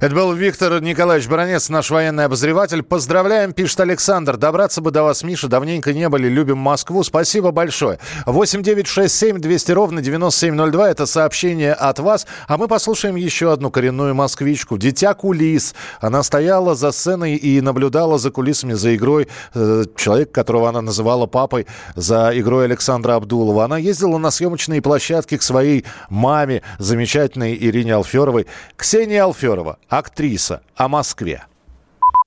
Это 0.00 0.14
был 0.14 0.32
Виктор 0.34 0.80
Николаевич 0.80 1.28
Баранец, 1.28 1.68
наш 1.68 1.90
военный 1.90 2.26
обозреватель. 2.26 2.82
Поздравляем, 2.82 3.52
пишет 3.52 3.80
Александр. 3.80 4.36
Добраться 4.36 4.80
бы 4.80 4.92
до 4.92 5.02
вас, 5.02 5.24
Миша. 5.24 5.48
Давненько 5.48 5.92
не 5.92 6.08
были. 6.08 6.28
Любим 6.28 6.58
Москву. 6.58 7.02
Спасибо 7.02 7.50
большое. 7.50 7.98
8 8.26 8.62
9 8.62 8.86
6 8.86 9.14
7 9.14 9.38
200 9.38 9.72
ровно 9.72 10.00
9702. 10.00 10.90
Это 10.90 11.06
сообщение 11.06 11.72
от 11.72 11.98
вас. 11.98 12.26
А 12.46 12.56
мы 12.56 12.68
послушаем 12.68 13.16
еще 13.16 13.52
одну 13.52 13.70
коренную 13.70 14.14
москвичку. 14.14 14.78
Дитя 14.78 15.14
кулис. 15.14 15.74
Она 16.00 16.22
стояла 16.22 16.74
за 16.74 16.92
сценой 16.92 17.34
и 17.34 17.60
наблюдала 17.60 18.11
за 18.18 18.30
кулисами, 18.30 18.72
за 18.72 18.94
игрой 18.96 19.28
э, 19.54 19.82
человека, 19.96 20.32
которого 20.32 20.68
она 20.68 20.82
называла 20.82 21.26
папой, 21.26 21.66
за 21.94 22.30
игрой 22.34 22.64
Александра 22.64 23.14
Абдулова. 23.14 23.64
Она 23.64 23.78
ездила 23.78 24.18
на 24.18 24.30
съемочные 24.30 24.82
площадки 24.82 25.36
к 25.36 25.42
своей 25.42 25.84
маме, 26.08 26.62
замечательной 26.78 27.56
Ирине 27.56 27.94
Алферовой. 27.94 28.46
Ксения 28.76 29.22
Алферова, 29.24 29.78
актриса 29.88 30.62
о 30.76 30.88
Москве. 30.88 31.42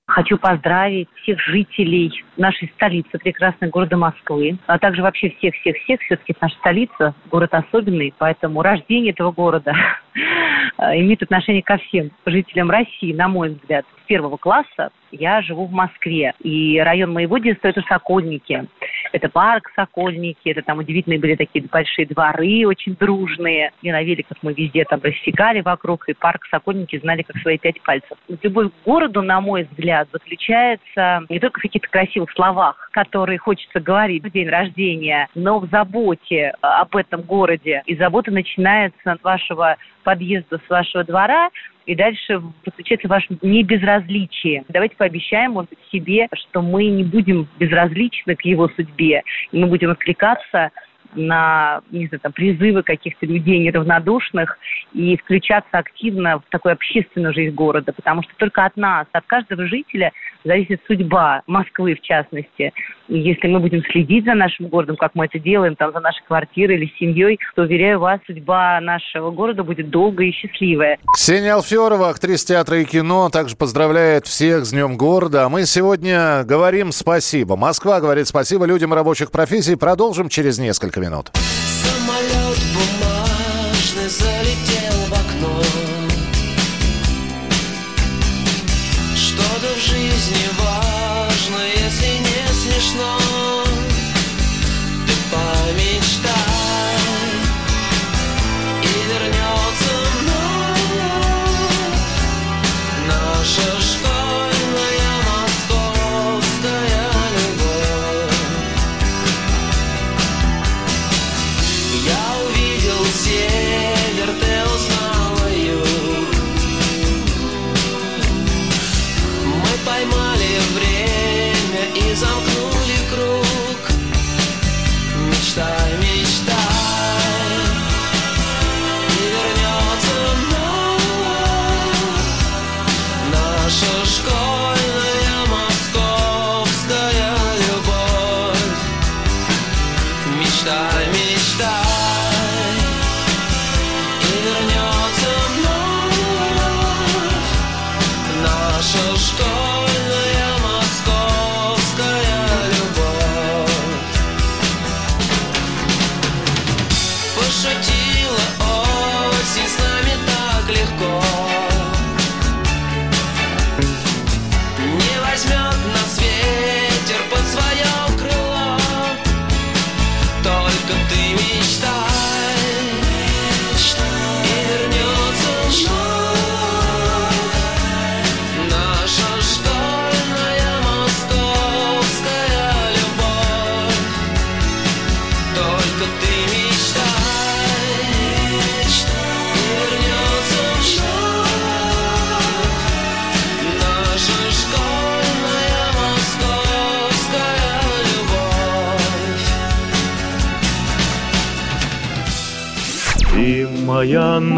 Хочу 0.08 0.38
поздравить 0.38 1.10
всех 1.24 1.40
жителей 1.42 2.24
нашей 2.38 2.72
столицы, 2.76 3.18
прекрасной 3.18 3.70
города 3.70 3.98
Москвы, 3.98 4.58
а 4.68 4.78
также 4.78 5.02
вообще 5.02 5.32
всех-всех-всех. 5.32 6.00
Все-таки 6.02 6.36
наша 6.40 6.56
столица, 6.58 7.16
город 7.32 7.54
особенный, 7.54 8.14
поэтому 8.18 8.62
рождение 8.62 9.14
этого 9.14 9.32
города 9.32 9.74
имеет 10.16 11.24
отношение 11.24 11.62
ко 11.62 11.78
всем 11.78 12.12
жителям 12.26 12.70
России, 12.70 13.14
на 13.14 13.28
мой 13.28 13.50
взгляд. 13.50 13.86
Первого 14.08 14.38
класса 14.38 14.92
я 15.12 15.42
живу 15.42 15.66
в 15.66 15.72
Москве, 15.72 16.34
и 16.42 16.80
район 16.80 17.12
моего 17.14 17.38
детства– 17.40 17.68
это 17.70 17.82
Сокольники. 17.88 18.68
Это 19.14 19.30
парк 19.30 19.72
Сокольники, 19.76 20.50
это 20.50 20.62
там 20.62 20.80
удивительные 20.80 21.20
были 21.20 21.36
такие 21.36 21.66
большие 21.66 22.06
дворы, 22.06 22.68
очень 22.68 22.96
дружные. 22.96 23.72
И 23.82 23.92
на 23.92 24.04
великах 24.04 24.38
мы 24.42 24.54
везде 24.54 24.84
там 24.86 25.00
рассекали 25.02 25.62
вокруг, 25.62 26.08
и 26.10 26.14
парк 26.14 26.46
Сокольники 26.52 27.00
знали 27.00 27.24
как 27.24 27.38
свои 27.38 27.58
пять 27.58 27.82
пальцев. 27.82 28.18
Любовь 28.44 28.72
к 28.72 28.86
городу, 28.86 29.22
на 29.22 29.42
мой 29.42 29.64
взгляд, 29.64 30.08
заключается 30.12 31.24
не 31.30 31.40
только 31.40 31.60
в 31.60 31.64
каких-то 31.64 31.88
красивых 31.88 32.32
словах, 32.34 32.90
которые 32.92 33.40
хочется 33.40 33.80
говорить 33.80 34.24
в 34.24 34.32
день 34.32 34.50
рождения, 34.50 35.30
но 35.34 35.60
в 35.60 35.70
заботе 35.70 36.54
об 36.62 36.96
этом 36.96 37.22
городе. 37.22 37.82
И 37.86 37.96
забота 37.96 38.32
начинается 38.32 39.14
от 39.14 39.24
вашего 39.24 39.78
подъезда, 40.06 40.62
с 40.66 40.70
вашего 40.70 41.04
двора, 41.04 41.50
и 41.86 41.96
дальше 41.96 42.42
заключается 42.64 43.08
в 43.08 43.12
вашем 43.12 43.38
небезразличии. 43.42 44.64
Давайте 44.70 44.96
пообещаем, 44.96 45.52
может 45.52 45.72
быть, 45.72 45.80
себе, 45.92 46.28
что 46.34 46.62
мы 46.62 46.86
не 46.86 47.04
будем 47.04 47.48
безразличны 47.60 48.36
к 48.36 48.42
его 48.44 48.70
судьбе, 48.70 49.24
и 49.52 49.58
мы 49.58 49.68
будем 49.68 49.92
откликаться 49.92 50.72
на 51.16 51.82
не 51.92 52.08
знаю, 52.08 52.20
там, 52.22 52.32
призывы 52.32 52.84
каких-то 52.84 53.26
людей 53.26 53.60
неравнодушных 53.60 54.58
и 54.94 55.18
включаться 55.18 55.78
активно 55.78 56.40
в 56.40 56.44
такую 56.50 56.74
общественную 56.74 57.34
жизнь 57.34 57.56
города, 57.56 57.94
потому 57.94 58.24
что 58.24 58.32
только 58.38 58.66
от 58.66 58.76
нас, 58.78 59.08
от 59.12 59.26
каждого 59.26 59.66
жителя 59.68 60.12
зависит 60.44 60.82
судьба 60.88 61.42
Москвы 61.48 61.96
в 61.96 62.02
частности. 62.02 62.72
И 63.08 63.20
если 63.20 63.48
мы 63.48 63.60
будем 63.60 63.84
следить 63.92 64.26
за 64.26 64.34
нашим 64.34 64.68
городом, 64.68 64.96
как 64.96 65.12
мы 65.16 65.26
это 65.26 65.40
делаем, 65.40 65.76
там, 65.76 65.92
за 65.92 66.00
нашей 66.00 66.24
квартирой 66.26 66.78
или 66.78 66.92
семьей, 66.98 67.40
то, 67.56 67.64
уверяю 67.64 68.00
вас, 68.00 68.20
судьба 68.26 68.80
нашего 68.82 69.32
города 69.32 69.64
будет 69.64 69.90
долгая 69.90 70.28
и 70.28 70.32
счастливая. 70.32 70.98
Ксения 71.14 71.54
Алферова, 71.54 72.10
актриса 72.10 72.48
театра 72.48 72.80
и 72.80 72.86
кино, 72.86 73.30
также 73.30 73.56
поздравляет 73.56 74.26
всех 74.26 74.66
с 74.66 74.72
Днем 74.72 74.98
города. 74.98 75.46
А 75.46 75.50
мы 75.50 75.66
сегодня 75.66 76.44
говорим 76.44 76.92
спасибо. 76.92 77.56
Москва 77.56 78.02
говорит 78.02 78.28
спасибо 78.28 78.66
людям 78.66 78.94
рабочих 78.94 79.32
профессий. 79.32 79.76
Продолжим 79.76 80.30
через 80.30 80.60
несколько 80.60 81.00
минут. 81.00 81.05
Самолет 81.06 82.60
бумажный 82.74 84.10
залетел 84.10 84.75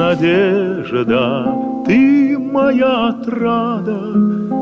надежда, 0.08 1.54
ты 1.86 2.38
моя 2.38 3.10
отрада 3.10 4.13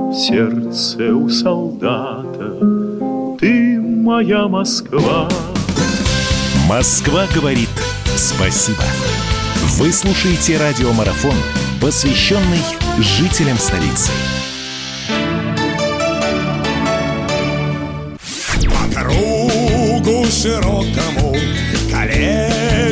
В 0.10 0.13
сердце 0.13 1.13
у 1.13 1.29
солдата, 1.29 3.38
ты 3.39 3.79
моя 3.79 4.47
Москва. 4.47 5.29
Москва 6.67 7.25
говорит 7.36 7.69
спасибо. 8.15 8.84
Вы 9.77 9.91
слушаете 9.91 10.58
радиомарафон, 10.58 11.36
посвященный 11.79 12.63
жителям 12.99 13.58
столицы. 13.58 14.12
По 18.63 18.99
кругу 18.99 20.25
широкому, 20.25 21.36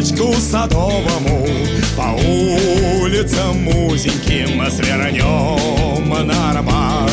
колечку 0.03 0.33
садовому, 0.33 1.47
По 1.95 2.11
улицам 3.01 3.67
узеньким 3.67 4.69
свернем 4.69 6.27
на 6.27 6.51
Арбат. 6.51 7.11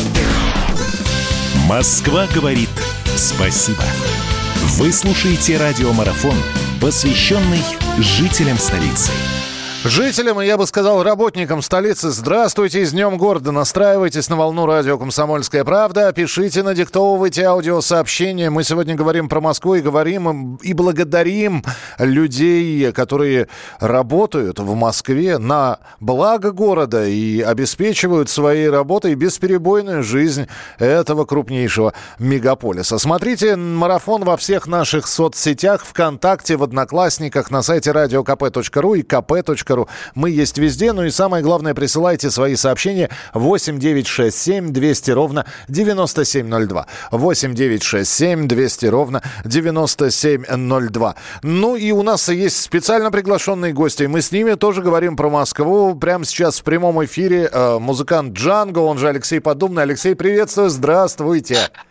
Москва 1.67 2.27
говорит 2.33 2.69
спасибо. 3.15 3.83
Вы 4.77 4.91
слушаете 4.91 5.57
радиомарафон, 5.57 6.35
посвященный 6.79 7.61
жителям 7.99 8.57
столицы. 8.57 9.11
Жителям, 9.83 10.39
и 10.39 10.45
я 10.45 10.57
бы 10.57 10.67
сказал, 10.67 11.01
работникам 11.01 11.63
столицы, 11.63 12.11
здравствуйте, 12.11 12.85
с 12.85 12.91
Днем 12.91 13.17
города. 13.17 13.51
Настраивайтесь 13.51 14.29
на 14.29 14.35
волну 14.35 14.67
радио 14.67 14.99
«Комсомольская 14.99 15.63
правда». 15.63 16.13
Пишите, 16.13 16.61
надиктовывайте 16.61 17.45
аудиосообщения. 17.45 18.51
Мы 18.51 18.63
сегодня 18.63 18.93
говорим 18.93 19.27
про 19.27 19.41
Москву 19.41 19.73
и 19.73 19.81
говорим 19.81 20.57
и 20.57 20.73
благодарим 20.73 21.63
людей, 21.97 22.91
которые 22.91 23.47
работают 23.79 24.59
в 24.59 24.75
Москве 24.75 25.39
на 25.39 25.79
благо 25.99 26.51
города 26.51 27.07
и 27.07 27.41
обеспечивают 27.41 28.29
своей 28.29 28.69
работой 28.69 29.15
бесперебойную 29.15 30.03
жизнь 30.03 30.45
этого 30.77 31.25
крупнейшего 31.25 31.93
мегаполиса. 32.19 32.99
Смотрите 32.99 33.55
марафон 33.55 34.25
во 34.25 34.37
всех 34.37 34.67
наших 34.67 35.07
соцсетях, 35.07 35.83
ВКонтакте, 35.85 36.55
в 36.55 36.61
Одноклассниках, 36.61 37.49
на 37.49 37.63
сайте 37.63 37.89
radiokp.ru 37.89 38.99
и 38.99 39.01
kp.ru 39.01 39.70
kp.ru. 39.71 39.87
Мы 40.15 40.29
есть 40.29 40.57
везде. 40.57 40.91
Ну 40.93 41.03
и 41.03 41.09
самое 41.09 41.43
главное, 41.43 41.73
присылайте 41.73 42.29
свои 42.29 42.55
сообщения 42.55 43.09
8 43.33 43.79
9 43.79 44.07
6 44.07 44.37
7 44.37 44.73
200 44.73 45.11
ровно 45.11 45.45
9702. 45.67 46.87
8 47.11 47.53
9 47.53 47.83
6 47.83 48.11
7 48.11 48.47
200 48.47 48.85
ровно 48.87 49.21
9702. 49.45 51.15
Ну 51.43 51.75
и 51.75 51.91
у 51.91 52.03
нас 52.03 52.29
есть 52.29 52.61
специально 52.61 53.11
приглашенные 53.11 53.73
гости. 53.73 54.03
Мы 54.03 54.21
с 54.21 54.31
ними 54.31 54.53
тоже 54.53 54.81
говорим 54.81 55.15
про 55.15 55.29
Москву. 55.29 55.95
Прямо 55.95 56.25
сейчас 56.25 56.59
в 56.59 56.63
прямом 56.63 57.03
эфире 57.05 57.49
э, 57.51 57.79
музыкант 57.79 58.33
Джанго, 58.33 58.79
он 58.79 58.97
же 58.97 59.07
Алексей 59.09 59.39
Подумный. 59.39 59.83
Алексей, 59.83 60.15
приветствую, 60.15 60.69
здравствуйте. 60.69 61.55
Здравствуйте, 61.55 61.90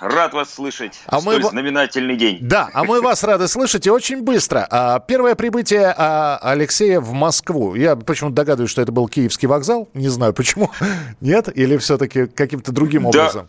рад 0.00 0.32
вас 0.32 0.54
слышать. 0.54 1.00
А 1.06 1.16
мы 1.16 1.32
столь 1.32 1.42
во- 1.42 1.50
знаменательный 1.50 2.16
день. 2.16 2.38
Да, 2.40 2.70
а 2.72 2.84
мы 2.84 3.00
вас 3.02 3.22
рады 3.24 3.48
слышать 3.48 3.86
и 3.86 3.90
очень 3.90 4.22
быстро. 4.22 4.66
А, 4.70 5.00
Первое 5.00 5.34
прибытие 5.34 5.92
а, 5.96 6.38
Алексея 6.42 7.00
в 7.00 7.12
Москву. 7.12 7.74
Я 7.74 7.96
почему-то 7.96 8.36
догадываюсь, 8.36 8.70
что 8.70 8.82
это 8.82 8.92
был 8.92 9.08
Киевский 9.08 9.48
вокзал. 9.48 9.88
Не 9.94 10.08
знаю 10.08 10.32
почему. 10.32 10.70
Нет? 11.20 11.48
Или 11.56 11.76
все-таки 11.76 12.26
каким-то 12.26 12.72
другим 12.72 13.02
Да. 13.02 13.08
образом? 13.08 13.48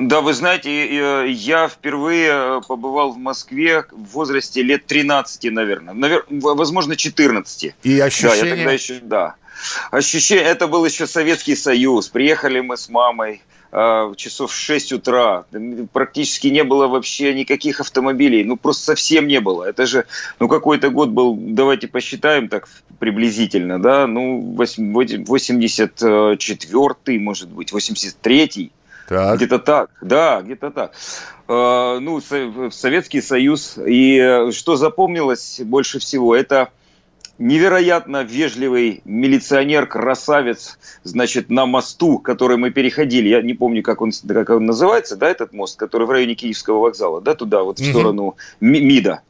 Да, 0.00 0.20
вы 0.22 0.34
знаете, 0.34 0.70
э, 0.70 1.28
я 1.30 1.68
впервые 1.68 2.30
э, 2.32 2.60
побывал 2.66 3.12
в 3.12 3.16
Москве 3.18 3.84
в 3.92 4.12
возрасте 4.12 4.60
лет 4.62 4.86
13, 4.86 5.52
наверное. 5.52 5.94
Навер- 5.94 6.24
Возможно, 6.30 6.96
14. 6.96 7.74
И 7.84 7.98
Да, 7.98 8.06
я 8.06 8.10
тогда 8.56 8.72
еще, 8.72 8.98
да. 9.02 9.34
Ощущение, 9.92 10.44
это 10.44 10.66
был 10.66 10.84
еще 10.84 11.06
Советский 11.06 11.54
Союз. 11.56 12.08
Приехали 12.08 12.60
мы 12.60 12.76
с 12.76 12.88
мамой 12.88 13.42
часов 14.16 14.52
в 14.52 14.56
6 14.56 14.92
утра. 14.92 15.44
Практически 15.92 16.46
не 16.48 16.62
было 16.64 16.86
вообще 16.86 17.34
никаких 17.34 17.80
автомобилей. 17.80 18.44
Ну, 18.44 18.56
просто 18.56 18.84
совсем 18.84 19.26
не 19.26 19.40
было. 19.40 19.64
Это 19.64 19.86
же, 19.86 20.04
ну, 20.38 20.48
какой-то 20.48 20.90
год 20.90 21.10
был, 21.10 21.36
давайте 21.36 21.88
посчитаем 21.88 22.48
так 22.48 22.68
приблизительно, 22.98 23.82
да, 23.82 24.06
ну, 24.06 24.40
восемь- 24.40 24.92
восемь- 24.92 25.24
84-й, 25.24 27.18
может 27.18 27.48
быть, 27.48 27.72
83-й. 27.72 28.70
Где-то 29.36 29.58
так, 29.58 29.90
да, 30.00 30.40
где-то 30.40 30.70
так. 30.70 30.92
Э, 31.48 31.98
ну, 32.00 32.20
Со- 32.20 32.70
Советский 32.70 33.20
Союз. 33.20 33.76
И 33.84 34.48
что 34.52 34.76
запомнилось 34.76 35.60
больше 35.62 35.98
всего, 35.98 36.34
это 36.34 36.70
невероятно 37.38 38.22
вежливый 38.22 39.02
милиционер-красавец, 39.04 40.78
значит, 41.02 41.50
на 41.50 41.66
мосту, 41.66 42.18
который 42.18 42.56
мы 42.56 42.70
переходили. 42.70 43.28
Я 43.28 43.42
не 43.42 43.54
помню, 43.54 43.82
как 43.82 44.00
он, 44.00 44.12
как 44.26 44.50
он 44.50 44.66
называется, 44.66 45.16
да, 45.16 45.28
этот 45.28 45.52
мост, 45.52 45.78
который 45.78 46.06
в 46.06 46.10
районе 46.10 46.34
Киевского 46.34 46.78
вокзала, 46.78 47.20
да, 47.20 47.34
туда, 47.34 47.62
вот 47.62 47.78
в 47.78 47.90
сторону 47.90 48.36
Ми- 48.60 48.80
МИДа. 48.80 49.22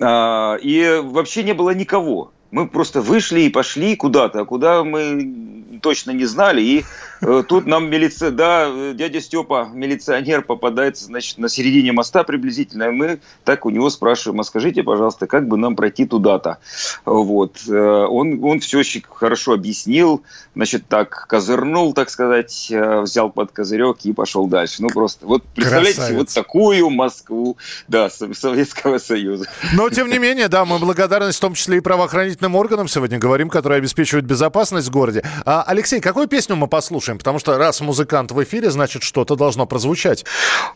А, 0.00 0.56
и 0.56 1.00
вообще 1.02 1.42
не 1.42 1.54
было 1.54 1.70
никого. 1.70 2.32
Мы 2.50 2.68
просто 2.68 3.00
вышли 3.00 3.42
и 3.42 3.50
пошли 3.50 3.96
куда-то, 3.96 4.44
куда 4.44 4.82
мы 4.84 5.78
точно 5.82 6.10
не 6.10 6.24
знали. 6.24 6.62
И 6.62 6.84
тут 7.20 7.66
нам 7.66 7.90
милиция, 7.90 8.30
да, 8.30 8.66
э, 8.68 8.92
дядя 8.94 9.20
Степа, 9.20 9.68
милиционер, 9.72 10.42
попадается, 10.42 11.04
значит, 11.06 11.38
на 11.38 11.48
середине 11.48 11.92
моста 11.92 12.22
приблизительно. 12.24 12.84
И 12.84 12.90
мы 12.90 13.20
так 13.44 13.66
у 13.66 13.70
него 13.70 13.90
спрашиваем, 13.90 14.40
а 14.40 14.44
скажите, 14.44 14.82
пожалуйста, 14.82 15.26
как 15.26 15.48
бы 15.48 15.56
нам 15.56 15.76
пройти 15.76 16.06
туда-то? 16.06 16.58
Вот. 17.04 17.58
Э, 17.68 18.06
Он, 18.08 18.42
он 18.42 18.60
все 18.60 18.78
очень 18.78 19.02
хорошо 19.08 19.52
объяснил, 19.54 20.22
значит, 20.54 20.86
так 20.88 21.26
козырнул, 21.28 21.92
так 21.92 22.10
сказать, 22.10 22.68
э, 22.70 23.00
взял 23.00 23.30
под 23.30 23.52
козырек 23.52 23.98
и 24.04 24.12
пошел 24.12 24.46
дальше. 24.46 24.82
Ну, 24.82 24.88
просто, 24.88 25.26
вот 25.26 25.42
представляете, 25.54 25.96
Красавец. 25.96 26.18
вот 26.18 26.28
такую 26.28 26.90
Москву, 26.90 27.56
да, 27.88 28.08
Со- 28.10 28.32
Советского 28.34 28.98
Союза. 28.98 29.46
Но, 29.74 29.88
тем 29.90 30.08
не 30.08 30.18
менее, 30.18 30.48
да, 30.48 30.64
мы 30.64 30.78
благодарность 30.78 31.38
в 31.38 31.40
том 31.40 31.54
числе 31.54 31.78
и 31.78 31.80
правоохранительным 31.80 32.54
органам 32.56 32.88
сегодня 32.88 33.18
говорим, 33.18 33.48
которые 33.50 33.78
обеспечивают 33.78 34.26
безопасность 34.26 34.88
в 34.88 34.90
городе. 34.90 35.22
А, 35.44 35.62
Алексей, 35.66 36.00
какую 36.00 36.26
песню 36.28 36.56
мы 36.56 36.66
послушаем? 36.68 37.09
Потому 37.18 37.38
что 37.38 37.58
раз 37.58 37.80
музыкант 37.80 38.32
в 38.32 38.42
эфире, 38.42 38.70
значит, 38.70 39.02
что-то 39.02 39.36
должно 39.36 39.66
прозвучать. 39.66 40.24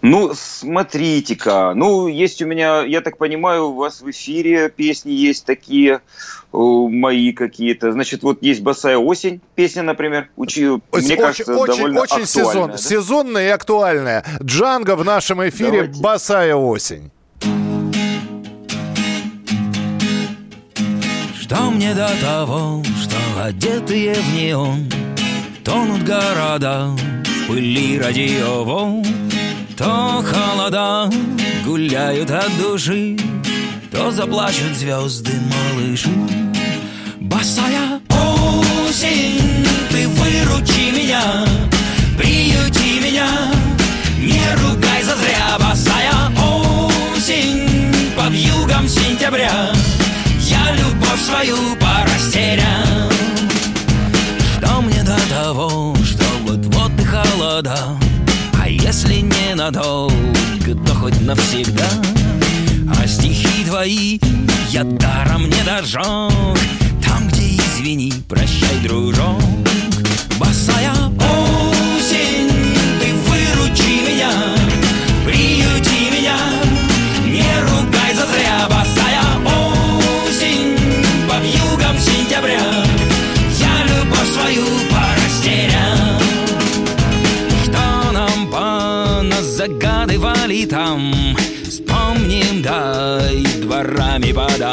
Ну, 0.03 0.33
смотрите-ка. 0.35 1.73
Ну, 1.75 2.07
есть 2.09 2.43
у 2.43 2.47
меня, 2.47 2.83
я 2.83 3.01
так 3.01 3.19
понимаю, 3.19 3.69
у 3.69 3.75
вас 3.75 4.01
в 4.01 4.11
эфире 4.11 4.69
песни 4.69 5.13
есть 5.13 5.45
такие, 5.45 6.01
э, 6.53 6.57
мои 6.57 7.33
какие-то. 7.33 7.93
Значит, 7.93 8.23
вот 8.23 8.43
есть 8.43 8.61
«Босая 8.63 8.99
осень» 8.99 9.41
песня, 9.55 9.83
например. 9.83 10.29
Учи, 10.37 10.67
мне 10.67 10.81
очень, 10.93 11.17
кажется, 11.17 11.55
очень, 11.57 11.77
довольно 11.77 12.01
очень 12.01 12.27
сезон, 12.27 12.47
актуальная, 12.47 12.77
да? 12.77 12.79
сезонная 12.79 13.47
и 13.47 13.51
актуальная. 13.51 14.25
Джанго 14.43 14.97
в 14.97 15.05
нашем 15.05 15.49
эфире 15.49 15.85
«Босая 16.01 16.55
осень». 16.55 17.11
Что 21.41 21.71
мне 21.71 21.95
до 21.95 22.11
того, 22.21 22.83
что 23.03 23.17
одетые 23.43 24.15
в 24.15 24.35
неон 24.35 24.89
Тонут 25.65 26.03
города 26.03 26.91
в 27.25 27.47
пыли 27.49 27.99
радиоволн 27.99 29.03
То 29.79 30.23
холода 30.23 31.11
гуляют 31.65 32.31
от 32.31 32.51
души 32.59 33.17
То 33.91 34.11
заплачут 34.11 34.77
звезды 34.77 35.33
малыши 35.41 36.11
Босая 37.19 37.99
осень, 38.11 39.67
ты 39.91 40.07
выручи 40.07 40.93
меня 40.93 41.23
Приюти 42.19 43.01
меня, 43.01 43.29
не 44.19 44.45
ругай 44.63 45.03
зазря 45.03 45.59
Босая 45.59 46.31
осень, 47.17 48.13
под 48.15 48.35
югом 48.35 48.87
сентября. 48.87 49.73
Я 50.41 50.73
любовь 50.75 51.21
свою 51.23 51.57
порастерял 51.77 52.84
того, 55.55 55.95
что 56.05 56.25
вот-вот 56.43 56.91
и 56.99 57.05
холода 57.05 57.97
А 58.61 58.69
если 58.69 59.21
ненадолго, 59.21 60.75
то 60.87 60.95
хоть 60.95 61.21
навсегда. 61.21 61.89
А 62.99 63.07
стихи 63.07 63.65
твои 63.65 64.19
я 64.71 64.83
даром 64.83 65.45
не 65.45 65.63
дожег. 65.65 66.59
Там, 67.07 67.29
где 67.29 67.57
извини, 67.57 68.13
прощай, 68.29 68.81
дружок. 68.83 69.41
Босая 70.39 70.93
осень, 71.19 72.44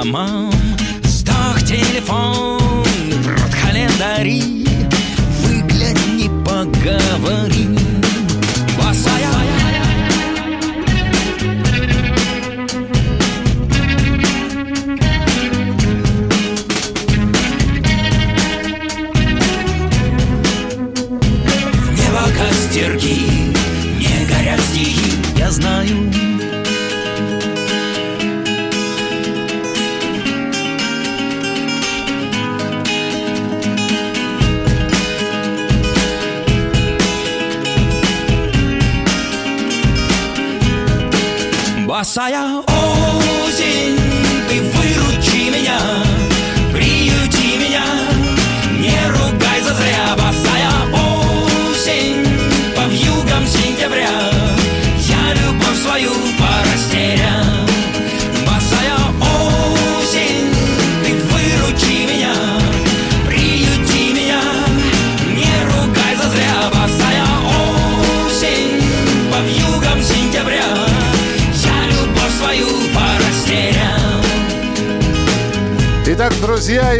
amar 0.01 0.50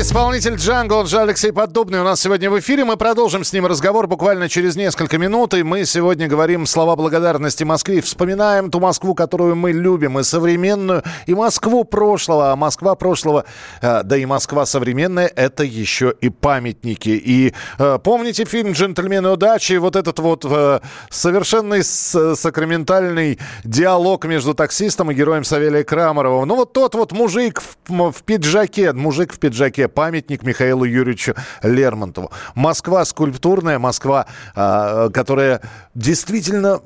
исполнитель 0.02 0.56
Джанго, 0.56 0.94
он 0.94 1.06
же 1.06 1.20
Алексей 1.20 1.52
Поддубный, 1.52 2.02
у 2.02 2.04
нас 2.04 2.20
сегодня 2.20 2.50
в 2.50 2.60
эфире. 2.60 2.84
Мы 2.84 2.98
продолжим 2.98 3.44
с 3.44 3.54
ним 3.54 3.68
разговор 3.68 4.08
буквально 4.08 4.50
через 4.50 4.76
несколько 4.76 5.20
минут. 5.20 5.54
И 5.54 5.62
мы 5.62 5.86
сегодня 5.86 6.28
говорим 6.28 6.66
слова 6.66 6.96
благодарности 6.96 7.64
Москве. 7.64 8.02
Вспоминаем 8.02 8.72
ту 8.72 8.80
Москву, 8.80 9.14
которую 9.14 9.56
мы 9.56 9.72
любим, 9.72 10.18
и 10.18 10.24
современную, 10.24 11.04
и 11.28 11.36
Москву 11.36 11.84
прошлого. 11.84 12.52
А 12.52 12.56
Москва 12.56 12.96
прошлого, 12.96 13.46
э, 13.82 14.02
да 14.04 14.18
и 14.18 14.26
Москва 14.26 14.66
современная, 14.66 15.28
это 15.28 15.64
еще 15.64 16.16
и 16.20 16.30
памятники. 16.30 17.10
И 17.10 17.54
э, 17.78 18.00
помните 18.04 18.46
фильм 18.46 18.72
«Джентльмены 18.72 19.30
удачи»? 19.30 19.74
Вот 19.74 19.96
этот 19.96 20.18
вот 20.18 20.46
э, 20.50 20.80
совершенный 21.12 21.84
сакраментальный 21.84 23.38
диалог 23.64 24.26
между 24.26 24.56
таксистом 24.56 25.12
и 25.12 25.14
героем 25.14 25.44
Савелия 25.44 25.84
Крамарова. 25.84 26.44
Ну 26.46 26.56
вот 26.56 26.74
тот 26.74 26.96
вот 26.96 27.12
мужик 27.12 27.62
в 27.88 28.24
пиджаке, 28.26 28.94
мужик 28.94 29.34
в 29.34 29.38
пиджаке, 29.40 29.90
памятник 29.92 30.44
Михаилу 30.44 30.84
Юрьевичу 30.84 31.36
Лермонтову. 31.62 32.32
Москва 32.56 33.06
скульптурная, 33.06 33.78
Москва, 33.78 34.26
а, 34.56 35.10
которая 35.10 35.62
действительно 35.94 36.80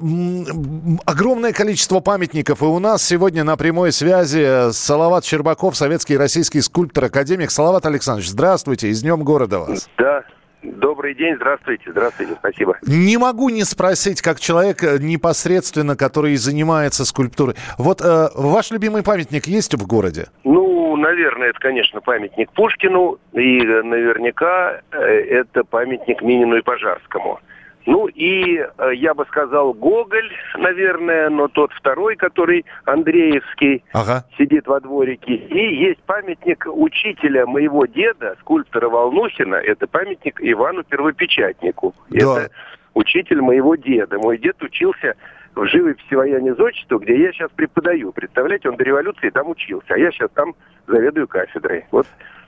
огромное 1.06 1.54
количество 1.54 2.02
памятников. 2.02 2.62
И 2.62 2.66
у 2.66 2.80
нас 2.80 3.04
сегодня 3.04 3.44
на 3.44 3.56
прямой 3.56 3.92
связи 3.92 4.72
Салават 4.72 5.24
Щербаков, 5.26 5.78
советский 5.78 6.16
и 6.16 6.18
российский 6.18 6.62
скульптор, 6.62 7.06
академик. 7.06 7.52
Салават 7.52 7.86
Александрович, 7.86 8.30
здравствуйте, 8.30 8.90
и 8.90 8.94
с 8.94 9.02
Днем 9.02 9.24
города 9.24 9.60
вас. 9.60 9.88
Да, 9.98 10.24
добрый 10.64 11.16
день, 11.16 11.36
здравствуйте, 11.36 11.92
здравствуйте, 11.92 12.36
спасибо. 12.40 12.78
Не 12.86 13.18
могу 13.18 13.50
не 13.50 13.64
спросить, 13.64 14.22
как 14.22 14.40
человек 14.40 14.84
э, 14.84 14.98
непосредственно, 15.00 15.96
который 15.96 16.36
занимается 16.36 17.06
скульптурой. 17.06 17.56
Вот 17.78 18.02
э, 18.02 18.30
ваш 18.36 18.72
любимый 18.72 19.04
памятник 19.04 19.48
есть 19.48 19.74
в 19.74 19.86
городе? 19.86 20.28
Ну, 20.44 20.65
наверное, 20.96 21.50
это, 21.50 21.60
конечно, 21.60 22.02
памятник 22.02 22.52
Пушкину, 22.52 23.18
и 23.34 23.66
э, 23.66 23.82
наверняка 23.84 24.82
э, 24.92 24.98
это 24.98 25.64
памятник 25.64 26.22
Минину 26.22 26.58
и 26.58 26.62
Пожарскому. 26.62 27.40
Ну 27.86 28.08
и 28.08 28.58
э, 28.58 28.92
я 28.96 29.14
бы 29.14 29.26
сказал 29.26 29.74
Гоголь, 29.74 30.32
наверное, 30.58 31.30
но 31.30 31.48
тот 31.48 31.72
второй, 31.74 32.16
который 32.16 32.66
Андреевский, 32.86 33.84
Ага. 33.94 34.26
сидит 34.38 34.66
во 34.68 34.80
дворике. 34.80 35.36
И 35.36 35.76
есть 35.76 36.02
памятник 36.04 36.66
учителя 36.68 37.46
моего 37.46 37.86
деда, 37.86 38.36
скульптора 38.42 38.90
Волнухина, 38.90 39.56
это 39.56 39.86
памятник 39.88 40.40
Ивану 40.42 40.84
Первопечатнику. 40.84 41.94
Это 42.12 42.50
учитель 42.96 43.42
моего 43.42 43.76
деда. 43.76 44.18
Мой 44.18 44.38
дед 44.40 44.62
учился 44.64 45.16
в 45.56 45.66
живописи 45.68 46.14
вояния 46.14 46.54
зодчества, 46.54 47.00
где 47.00 47.18
я 47.18 47.32
сейчас 47.32 47.50
преподаю. 47.52 48.12
Представляете, 48.12 48.70
он 48.70 48.76
до 48.76 48.84
революции 48.84 49.30
там 49.30 49.50
учился, 49.50 49.94
а 49.94 49.98
я 49.98 50.12
сейчас 50.12 50.30
там 50.34 50.54
заведую 50.88 51.28
кафедрой. 51.28 51.86
Вот 51.92 52.08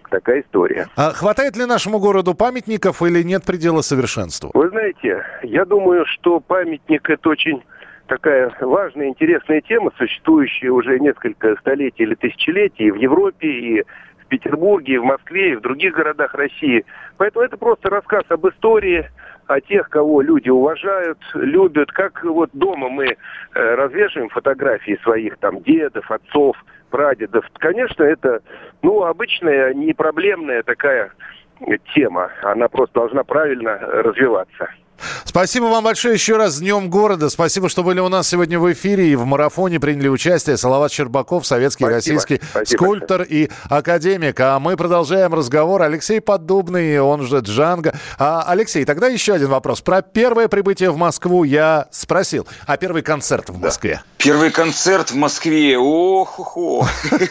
такая 0.10 0.42
история. 0.42 0.88
А 0.96 1.12
хватает 1.12 1.56
ли 1.58 1.66
нашему 1.66 2.00
городу 2.00 2.34
памятников 2.34 3.02
или 3.02 3.24
нет 3.24 3.46
предела 3.46 3.82
совершенству? 3.82 4.52
Вы 4.54 4.70
знаете, 4.70 5.24
я 5.44 5.66
думаю, 5.66 6.06
что 6.06 6.40
памятник 6.40 7.10
это 7.10 7.30
очень 7.30 7.64
такая 8.08 8.54
важная, 8.62 9.08
интересная 9.08 9.62
тема, 9.62 9.92
существующая 9.98 10.70
уже 10.70 11.00
несколько 11.00 11.56
столетий 11.58 12.04
или 12.04 12.16
тысячелетий 12.16 12.88
и 12.88 12.92
в 12.92 12.96
Европе, 12.96 13.48
и 13.48 13.84
в 13.84 14.28
Петербурге, 14.28 14.96
и 14.96 14.98
в 14.98 15.04
Москве, 15.04 15.52
и 15.52 15.56
в 15.56 15.62
других 15.62 15.94
городах 15.94 16.34
России. 16.34 16.86
Поэтому 17.18 17.46
это 17.46 17.58
просто 17.58 17.90
рассказ 17.90 18.24
об 18.30 18.48
истории, 18.48 19.10
о 19.48 19.62
тех, 19.62 19.90
кого 19.90 20.22
люди 20.22 20.50
уважают, 20.50 21.18
любят. 21.34 21.92
Как 21.92 22.24
вот 22.24 22.50
дома 22.54 22.90
мы 22.90 23.06
э, 23.08 23.16
развешиваем 23.54 24.30
фотографии 24.30 25.00
своих 25.04 25.38
там 25.38 25.62
дедов, 25.62 26.10
отцов, 26.12 26.58
прадедов. 26.90 27.46
Конечно, 27.58 28.04
это 28.04 28.42
ну, 28.82 29.04
обычная, 29.04 29.74
не 29.74 29.94
проблемная 29.94 30.64
такая 30.64 31.12
тема. 31.94 32.30
Она 32.44 32.68
просто 32.68 33.00
должна 33.00 33.24
правильно 33.24 33.78
развиваться. 33.78 34.70
Спасибо 35.26 35.66
вам 35.66 35.84
большое 35.84 36.14
еще 36.16 36.38
раз 36.38 36.56
с 36.56 36.60
Днем 36.60 36.90
города. 36.90 37.30
Спасибо, 37.30 37.70
что 37.70 37.84
были 37.84 38.00
у 38.00 38.10
нас 38.10 38.28
сегодня 38.28 38.60
в 38.60 38.72
эфире 38.74 39.10
и 39.10 39.16
в 39.16 39.26
марафоне 39.26 39.80
приняли 39.80 40.08
участие. 40.08 40.58
Салават 40.58 40.92
Щербаков, 40.92 41.46
советский 41.46 41.84
Спасибо. 41.86 41.96
российский 41.96 42.42
Спасибо 42.52 42.78
скульптор 42.84 43.22
и 43.24 43.50
академик. 43.70 44.40
А 44.40 44.60
мы 44.60 44.76
продолжаем 44.78 45.34
разговор. 45.34 45.82
Алексей 45.82 46.20
Поддубный, 46.22 47.00
он 47.00 47.26
же 47.28 47.40
Джанго. 47.40 47.94
А, 48.18 48.44
Алексей, 48.48 48.86
тогда 48.86 49.08
еще 49.08 49.34
один 49.34 49.50
вопрос. 49.50 49.82
Про 49.82 50.02
первое 50.02 50.48
прибытие 50.48 50.92
в 50.92 50.98
Москву 50.98 51.44
я 51.44 51.88
спросил. 51.92 52.48
А 52.66 52.78
первый 52.78 53.02
концерт 53.04 53.50
в 53.50 53.60
Москве? 53.60 54.02
Первый 54.18 54.50
концерт 54.52 55.12
в 55.12 55.16
Москве. 55.16 55.78
Ох-хо. 55.78 56.88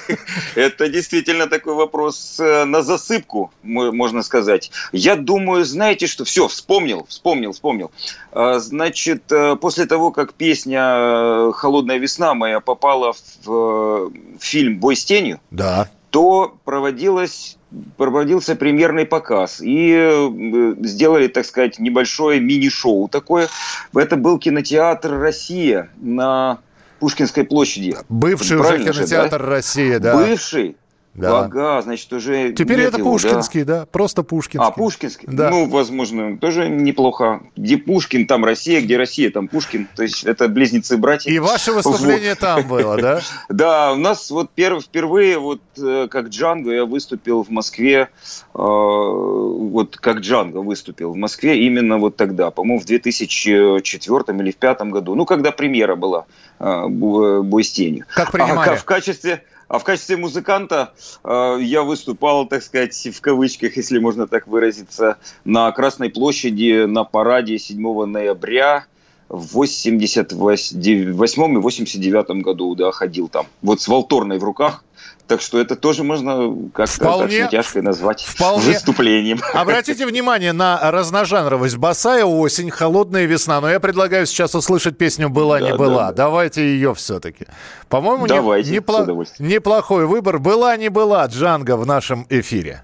Это 0.55 0.89
действительно 0.89 1.47
такой 1.47 1.75
вопрос 1.75 2.37
э, 2.39 2.65
на 2.65 2.83
засыпку, 2.83 3.51
мо- 3.63 3.93
можно 3.93 4.23
сказать. 4.23 4.71
Я 4.93 5.17
думаю, 5.17 5.65
знаете 5.65 6.07
что? 6.07 6.25
Все, 6.25 6.49
вспомнил, 6.49 7.07
вспомнил, 7.09 7.53
вспомнил. 7.57 7.91
А, 8.33 8.59
Значит, 8.61 9.33
э, 9.33 9.57
после 9.57 9.87
того, 9.87 10.13
как 10.13 10.35
песня 10.35 10.81
э, 10.83 11.53
«Холодная 11.55 11.99
весна» 11.99 12.35
моя 12.35 12.61
попала 12.61 13.13
в 13.45 13.51
э, 13.51 14.11
фильм 14.39 14.79
«Бой 14.79 14.95
с 14.97 15.05
тенью», 15.05 15.41
Да. 15.51 15.89
то 16.11 16.55
проводилась 16.65 17.57
проводился 17.97 18.55
премьерный 18.55 19.05
показ. 19.05 19.61
И 19.61 20.77
сделали, 20.83 21.27
так 21.27 21.45
сказать, 21.45 21.79
небольшое 21.79 22.41
мини-шоу 22.41 23.09
такое. 23.09 23.49
Это 23.95 24.17
был 24.17 24.39
кинотеатр 24.39 25.19
«Россия» 25.19 25.91
на 25.97 26.61
Пушкинской 27.01 27.45
площади. 27.45 27.97
Бывший 28.09 28.57
уже 28.57 28.69
Правильно 28.69 28.93
же, 28.93 29.01
кинотеатр 29.01 29.43
да? 29.43 29.47
«Россия», 29.51 29.99
да. 29.99 30.17
Бывший? 30.17 30.77
Да. 31.17 31.45
Ага, 31.45 31.83
значит, 31.83 32.13
уже 32.13 32.53
Теперь 32.53 32.81
это 32.81 32.99
его, 32.99 33.09
да? 33.09 33.13
Пушкинский, 33.13 33.65
да? 33.65 33.87
Просто 33.87 34.23
Пушкинский. 34.23 34.69
А, 34.69 34.71
Пушкинский? 34.71 35.27
Да. 35.31 35.51
Ну, 35.51 35.69
возможно, 35.69 36.37
тоже 36.39 36.69
неплохо. 36.69 37.41
Где 37.57 37.79
Пушкин, 37.79 38.27
там 38.27 38.45
Россия, 38.45 38.81
где 38.83 38.97
Россия, 38.97 39.31
там 39.31 39.49
Пушкин. 39.49 39.89
То 39.97 40.03
есть 40.03 40.25
это 40.25 40.49
близнецы-братья. 40.49 41.31
И 41.31 41.39
ваше 41.39 41.73
выступление 41.73 42.35
там 42.35 42.67
было, 42.69 42.97
да? 43.01 43.21
Да, 43.49 43.93
у 43.93 43.97
нас 43.97 44.31
вот 44.31 44.51
перв, 44.51 44.83
впервые 44.85 45.39
вот 45.39 45.61
э, 45.79 46.09
как 46.11 46.29
Джанго 46.29 46.73
я 46.73 46.85
выступил 46.85 47.43
в 47.43 47.49
Москве, 47.51 48.09
э, 48.55 48.59
вот 48.59 49.97
как 49.97 50.19
Джанго 50.19 50.59
выступил 50.59 51.13
в 51.13 51.17
Москве 51.17 51.65
именно 51.67 51.99
вот 51.99 52.17
тогда, 52.17 52.51
по-моему, 52.51 52.81
в 52.81 52.85
2004 52.85 54.19
или 54.29 54.51
в 54.51 54.59
2005 54.59 54.81
году, 54.83 55.15
ну, 55.15 55.25
когда 55.25 55.51
премьера 55.53 55.97
была 55.97 56.27
э, 56.59 56.85
«Бо- 56.89 57.43
«Бой 57.43 57.65
с 57.65 57.73
тенью». 57.73 58.05
Как 58.15 58.29
А 58.29 58.33
принимали? 58.33 58.69
ка- 58.71 58.77
в 58.77 58.85
качестве 58.85 59.43
а 59.69 59.79
в 59.79 59.85
качестве 59.85 60.17
музыканта 60.17 60.93
э, 61.25 61.59
я 61.61 61.83
выступал, 61.83 62.47
так 62.47 62.63
сказать, 62.63 63.09
в 63.13 63.21
кавычках, 63.21 63.77
если 63.77 63.99
можно 63.99 64.27
так 64.27 64.47
выразиться, 64.47 65.19
на 65.45 65.71
Красной 65.73 66.11
площади 66.11 66.87
на 66.87 67.05
параде 67.05 67.59
7 67.59 68.05
ноября 68.05 68.87
в 69.29 69.55
88 69.55 71.55
и 71.55 71.61
89 71.61 72.43
году, 72.43 72.75
да, 72.75 72.91
ходил 72.93 73.29
там. 73.29 73.47
Вот 73.63 73.81
с 73.81 73.89
волторной 73.89 74.39
в 74.39 74.45
руках. 74.45 74.83
Так 75.27 75.41
что 75.41 75.59
это 75.61 75.75
тоже 75.75 76.05
можно 76.05 76.55
как-то 76.73 77.05
Вполне- 77.05 77.41
с 77.41 77.45
натяжкой 77.47 77.83
назвать 77.83 78.23
вполне. 78.23 78.65
выступлением. 78.67 79.41
Обратите 79.55 80.07
внимание 80.07 80.53
на 80.53 80.79
разножанровость. 80.93 81.77
Босая 81.79 82.25
осень, 82.25 82.71
холодная 82.71 83.25
весна. 83.25 83.61
Но 83.61 83.69
я 83.69 83.81
предлагаю 83.81 84.25
сейчас 84.27 84.55
услышать 84.55 84.97
песню 84.97 85.29
«Была, 85.29 85.61
не 85.61 85.73
Да, 85.73 85.77
была». 85.77 85.97
да, 85.97 86.07
да. 86.13 86.13
Давайте 86.13 86.63
ее 86.63 86.95
все-таки. 86.95 87.47
По-моему, 87.89 88.27
не- 88.27 88.35
Давайте, 88.35 88.71
непло- 88.71 89.27
неплохой 89.41 90.07
выбор. 90.07 90.39
«Была, 90.39 90.77
не 90.77 90.91
была» 90.91 91.27
Джанго 91.27 91.77
в 91.77 91.85
нашем 91.87 92.25
эфире. 92.31 92.83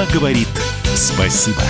Москва 0.00 0.18
говорит 0.18 0.48
спасибо. 0.94 1.60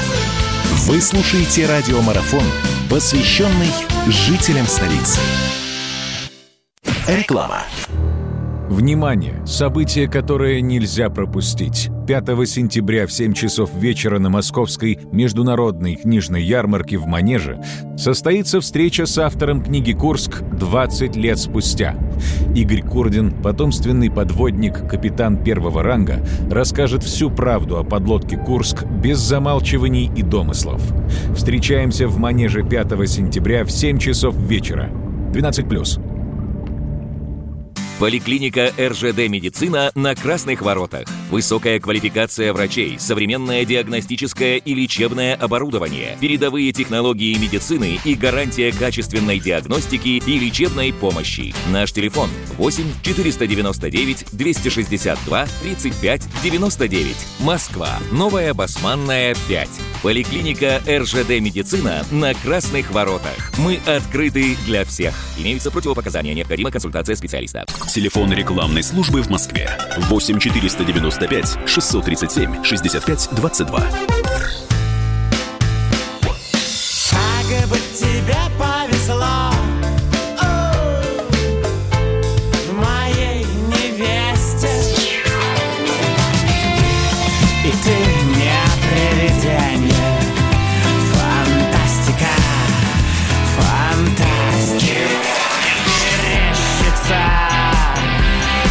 Вы 0.87 1.01
слушаете 1.01 1.67
радиомарафон, 1.67 2.45
посвященный 2.89 3.67
жителям 4.07 4.67
столицы. 4.67 5.19
Реклама. 7.09 7.63
Внимание! 8.69 9.45
Событие, 9.47 10.09
которое 10.09 10.61
нельзя 10.61 11.11
пропустить. 11.11 11.91
5 12.11 12.27
сентября 12.49 13.07
в 13.07 13.13
7 13.13 13.35
часов 13.35 13.73
вечера 13.73 14.19
на 14.19 14.31
Московской 14.31 14.99
международной 15.13 15.95
книжной 15.95 16.43
ярмарке 16.43 16.99
в 16.99 17.07
Манеже 17.07 17.63
состоится 17.97 18.61
встреча 18.61 19.07
с 19.07 19.17
автором 19.17 19.63
книги 19.63 19.93
«Курск. 19.93 20.43
20 20.59 21.15
лет 21.15 21.39
спустя». 21.39 21.95
Игорь 22.53 22.83
Курдин, 22.83 23.31
потомственный 23.31 24.11
подводник, 24.11 24.89
капитан 24.89 25.37
первого 25.37 25.85
ранга, 25.85 26.27
расскажет 26.51 27.05
всю 27.05 27.31
правду 27.31 27.79
о 27.79 27.85
подлодке 27.85 28.37
«Курск» 28.37 28.85
без 28.87 29.19
замалчиваний 29.19 30.11
и 30.17 30.23
домыслов. 30.23 30.83
Встречаемся 31.37 32.09
в 32.09 32.19
Манеже 32.19 32.65
5 32.65 33.09
сентября 33.09 33.65
в 33.65 33.71
7 33.71 33.99
часов 33.99 34.35
вечера. 34.37 34.91
12+. 35.33 36.10
Поликлиника 38.01 38.73
РЖД 38.81 39.29
«Медицина» 39.29 39.93
на 39.95 40.15
Красных 40.15 40.63
Воротах. 40.63 41.07
Высокая 41.31 41.79
квалификация 41.79 42.51
врачей, 42.55 42.99
современное 42.99 43.67
диагностическое 43.67 44.57
и 44.57 44.73
лечебное 44.75 45.35
оборудование, 45.35 46.17
передовые 46.19 46.73
технологии 46.73 47.37
медицины 47.37 48.01
и 48.03 48.15
гарантия 48.15 48.73
качественной 48.73 49.39
диагностики 49.39 50.23
и 50.27 50.39
лечебной 50.39 50.95
помощи. 50.95 51.55
Наш 51.69 51.93
телефон 51.93 52.31
8 52.57 52.85
499 53.03 54.25
262 54.33 55.47
35 55.63 56.23
99. 56.43 57.17
Москва. 57.41 57.99
Новая 58.11 58.55
Басманная 58.55 59.37
5. 59.47 59.69
Поликлиника 60.03 60.81
РЖД 60.89 61.41
«Медицина» 61.41 62.07
на 62.11 62.33
Красных 62.33 62.91
Воротах. 62.93 63.53
Мы 63.59 63.79
открыты 63.87 64.57
для 64.65 64.87
всех. 64.87 65.15
Имеются 65.39 65.71
противопоказания. 65.71 66.33
Необходима 66.33 66.71
консультация 66.71 67.15
специалиста. 67.15 67.67
Телефон 67.91 68.33
рекламной 68.33 68.85
службы 68.85 69.21
в 69.21 69.31
Москве. 69.31 69.77
8 69.97 70.39
495 70.39 71.59
637 71.67 72.63
65 72.63 73.29
22. 73.33 74.60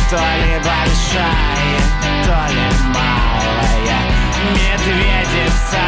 То 0.09 0.15
ли 0.15 0.57
большая, 0.57 1.79
то 2.23 2.51
ли 2.51 2.67
малая 2.87 3.99
Медведица 4.55 5.83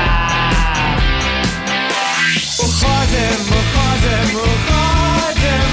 Уходим, 2.60 3.40
уходим, 3.50 4.38
уходим 4.38 5.70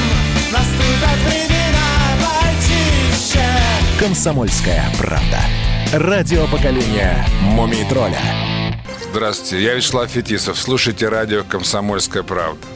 Наступят 0.51 1.19
времена 1.27 1.89
почище 2.23 3.45
Комсомольская 3.99 4.85
правда. 4.97 5.41
Радио 5.93 6.47
поколения 6.47 7.27
Мумий 7.43 7.85
тролля. 7.85 8.23
Здравствуйте, 9.11 9.63
я 9.63 9.75
Вячеслав 9.75 10.09
Фетисов. 10.09 10.59
Слушайте 10.59 11.11
радио 11.11 11.45
«Комсомольская 11.45 12.23
правда». 12.23 12.67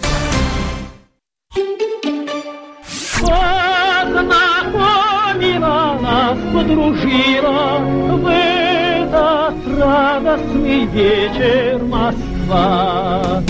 Нас, 6.75 6.93
подружила 6.93 7.79
В 8.16 8.27
этот 8.27 9.79
радостный 9.79 10.87
вечер 10.87 11.83
Москва 11.85 13.43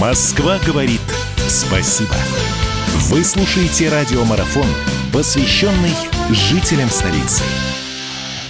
Москва 0.00 0.58
говорит 0.66 1.00
спасибо. 1.48 2.14
Вы 3.08 3.24
слушаете 3.24 3.88
радиомарафон, 3.88 4.66
посвященный 5.12 5.94
жителям 6.30 6.90
столицы. 6.90 7.42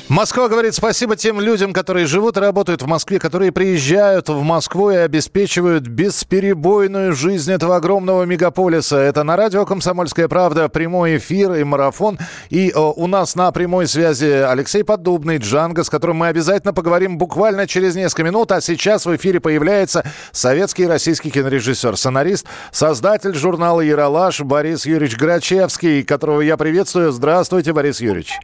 Москва 0.09 0.49
говорит 0.49 0.73
спасибо 0.73 1.17
тем 1.17 1.41
людям, 1.41 1.73
которые 1.73 2.07
живут 2.07 2.37
и 2.37 2.41
работают 2.41 2.81
в 2.81 2.87
Москве, 2.87 3.19
которые 3.19 3.51
приезжают 3.51 4.29
в 4.29 4.41
Москву 4.43 4.93
и 4.93 4.95
обеспечивают 4.95 5.89
бесперебойную 5.89 7.13
жизнь 7.13 7.51
этого 7.51 7.75
огромного 7.75 8.23
мегаполиса. 8.23 8.99
Это 8.99 9.25
на 9.25 9.35
радио 9.37 9.67
«Комсомольская 9.67 10.29
правда» 10.29 10.69
прямой 10.69 11.17
эфир 11.17 11.55
и 11.55 11.65
марафон. 11.65 12.21
И 12.51 12.71
э, 12.71 12.79
у 12.79 13.09
нас 13.09 13.35
на 13.35 13.51
прямой 13.51 13.89
связи 13.89 14.27
Алексей 14.27 14.85
Поддубный, 14.85 15.39
Джанго, 15.39 15.83
с 15.83 15.91
которым 15.91 16.19
мы 16.19 16.29
обязательно 16.29 16.73
поговорим 16.73 17.19
буквально 17.19 17.67
через 17.67 17.97
несколько 17.97 18.23
минут. 18.23 18.53
А 18.53 18.61
сейчас 18.61 19.07
в 19.07 19.17
эфире 19.17 19.41
появляется 19.41 20.05
советский 20.31 20.85
и 20.85 20.87
российский 20.87 21.31
кинорежиссер, 21.33 21.97
сценарист, 21.97 22.47
создатель 22.71 23.35
журнала 23.35 23.81
«Яралаш» 23.81 24.41
Борис 24.43 24.87
Юрьевич 24.87 25.17
Грачевский, 25.17 26.05
которого 26.05 26.43
я 26.43 26.57
приветствую. 26.57 27.11
Здравствуйте, 27.11 27.73
Борис 27.73 28.01
Юрьевич. 28.01 28.39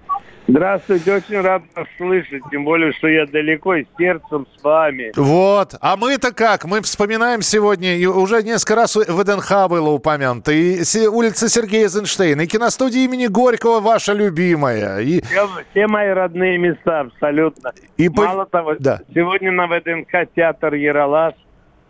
Здравствуйте, 0.57 1.15
очень 1.15 1.41
рад 1.41 1.63
вас 1.75 1.87
слышать, 1.97 2.43
тем 2.51 2.65
более, 2.65 2.93
что 2.93 3.09
я 3.09 3.25
далеко 3.25 3.75
и 3.77 3.87
сердцем 3.97 4.47
с 4.55 4.63
вами. 4.63 5.11
Вот. 5.17 5.75
А 5.81 5.97
мы-то 5.97 6.31
как? 6.35 6.67
Мы 6.67 6.83
вспоминаем 6.83 7.41
сегодня, 7.41 7.97
и 7.97 8.05
уже 8.05 8.43
несколько 8.43 8.75
раз 8.75 8.95
ВДНХ 8.95 9.71
было 9.71 9.89
упомянуто, 9.89 10.53
и 10.53 10.77
улица 11.07 11.49
Сергея 11.49 11.85
Эйзенштейна, 11.85 12.43
и 12.43 12.47
киностудия 12.47 13.03
имени 13.03 13.29
Горького 13.29 13.81
ваша 13.81 14.13
любимая. 14.13 14.99
И... 15.01 15.23
Все, 15.23 15.49
все 15.71 15.87
мои 15.87 16.11
родные 16.11 16.59
места, 16.59 17.01
абсолютно. 17.01 17.73
И 17.97 18.11
по- 18.11 18.25
Мало 18.27 18.45
того, 18.45 18.75
Да. 18.79 19.01
сегодня 19.15 19.53
на 19.53 19.67
ВДНХ 19.69 20.27
театр 20.37 20.75
Яралаш, 20.75 21.33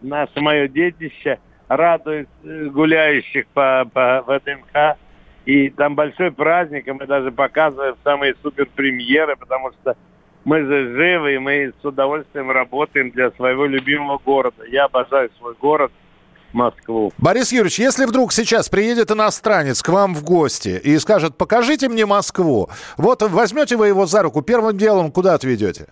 наше 0.03 0.41
мое 0.41 0.69
детище, 0.69 1.41
радует 1.67 2.29
э, 2.45 2.67
гуляющих 2.67 3.45
по, 3.55 3.85
по 3.93 4.23
ВДНХ. 4.25 4.97
И 5.45 5.71
там 5.71 5.95
большой 5.95 6.31
праздник, 6.31 6.87
и 6.87 6.93
мы 6.93 7.07
даже 7.07 7.33
показываем 7.33 7.97
самые 8.05 8.35
супер 8.43 8.67
премьеры, 8.67 9.37
потому 9.37 9.73
что 9.73 9.97
мы 10.45 10.65
же 10.65 10.95
живы, 10.95 11.35
и 11.35 11.39
мы 11.39 11.73
с 11.81 11.85
удовольствием 11.85 12.51
работаем 12.51 13.11
для 13.11 13.31
своего 13.33 13.67
любимого 13.67 14.19
города. 14.19 14.65
Я 14.69 14.85
обожаю 14.85 15.31
свой 15.39 15.55
город, 15.55 15.93
Москву. 16.53 17.13
Борис 17.19 17.53
Юрьевич, 17.53 17.79
если 17.79 18.05
вдруг 18.05 18.33
сейчас 18.33 18.69
приедет 18.69 19.11
иностранец 19.11 19.83
к 19.83 19.89
вам 19.89 20.15
в 20.15 20.23
гости 20.23 20.81
и 20.83 20.99
скажет, 20.99 21.37
покажите 21.37 21.89
мне 21.89 22.07
Москву, 22.07 22.69
вот 22.97 23.23
возьмете 23.23 23.77
вы 23.77 23.89
его 23.89 24.07
за 24.07 24.23
руку, 24.23 24.43
первым 24.43 24.77
делом 24.77 25.11
куда 25.11 25.35
отведете? 25.35 25.87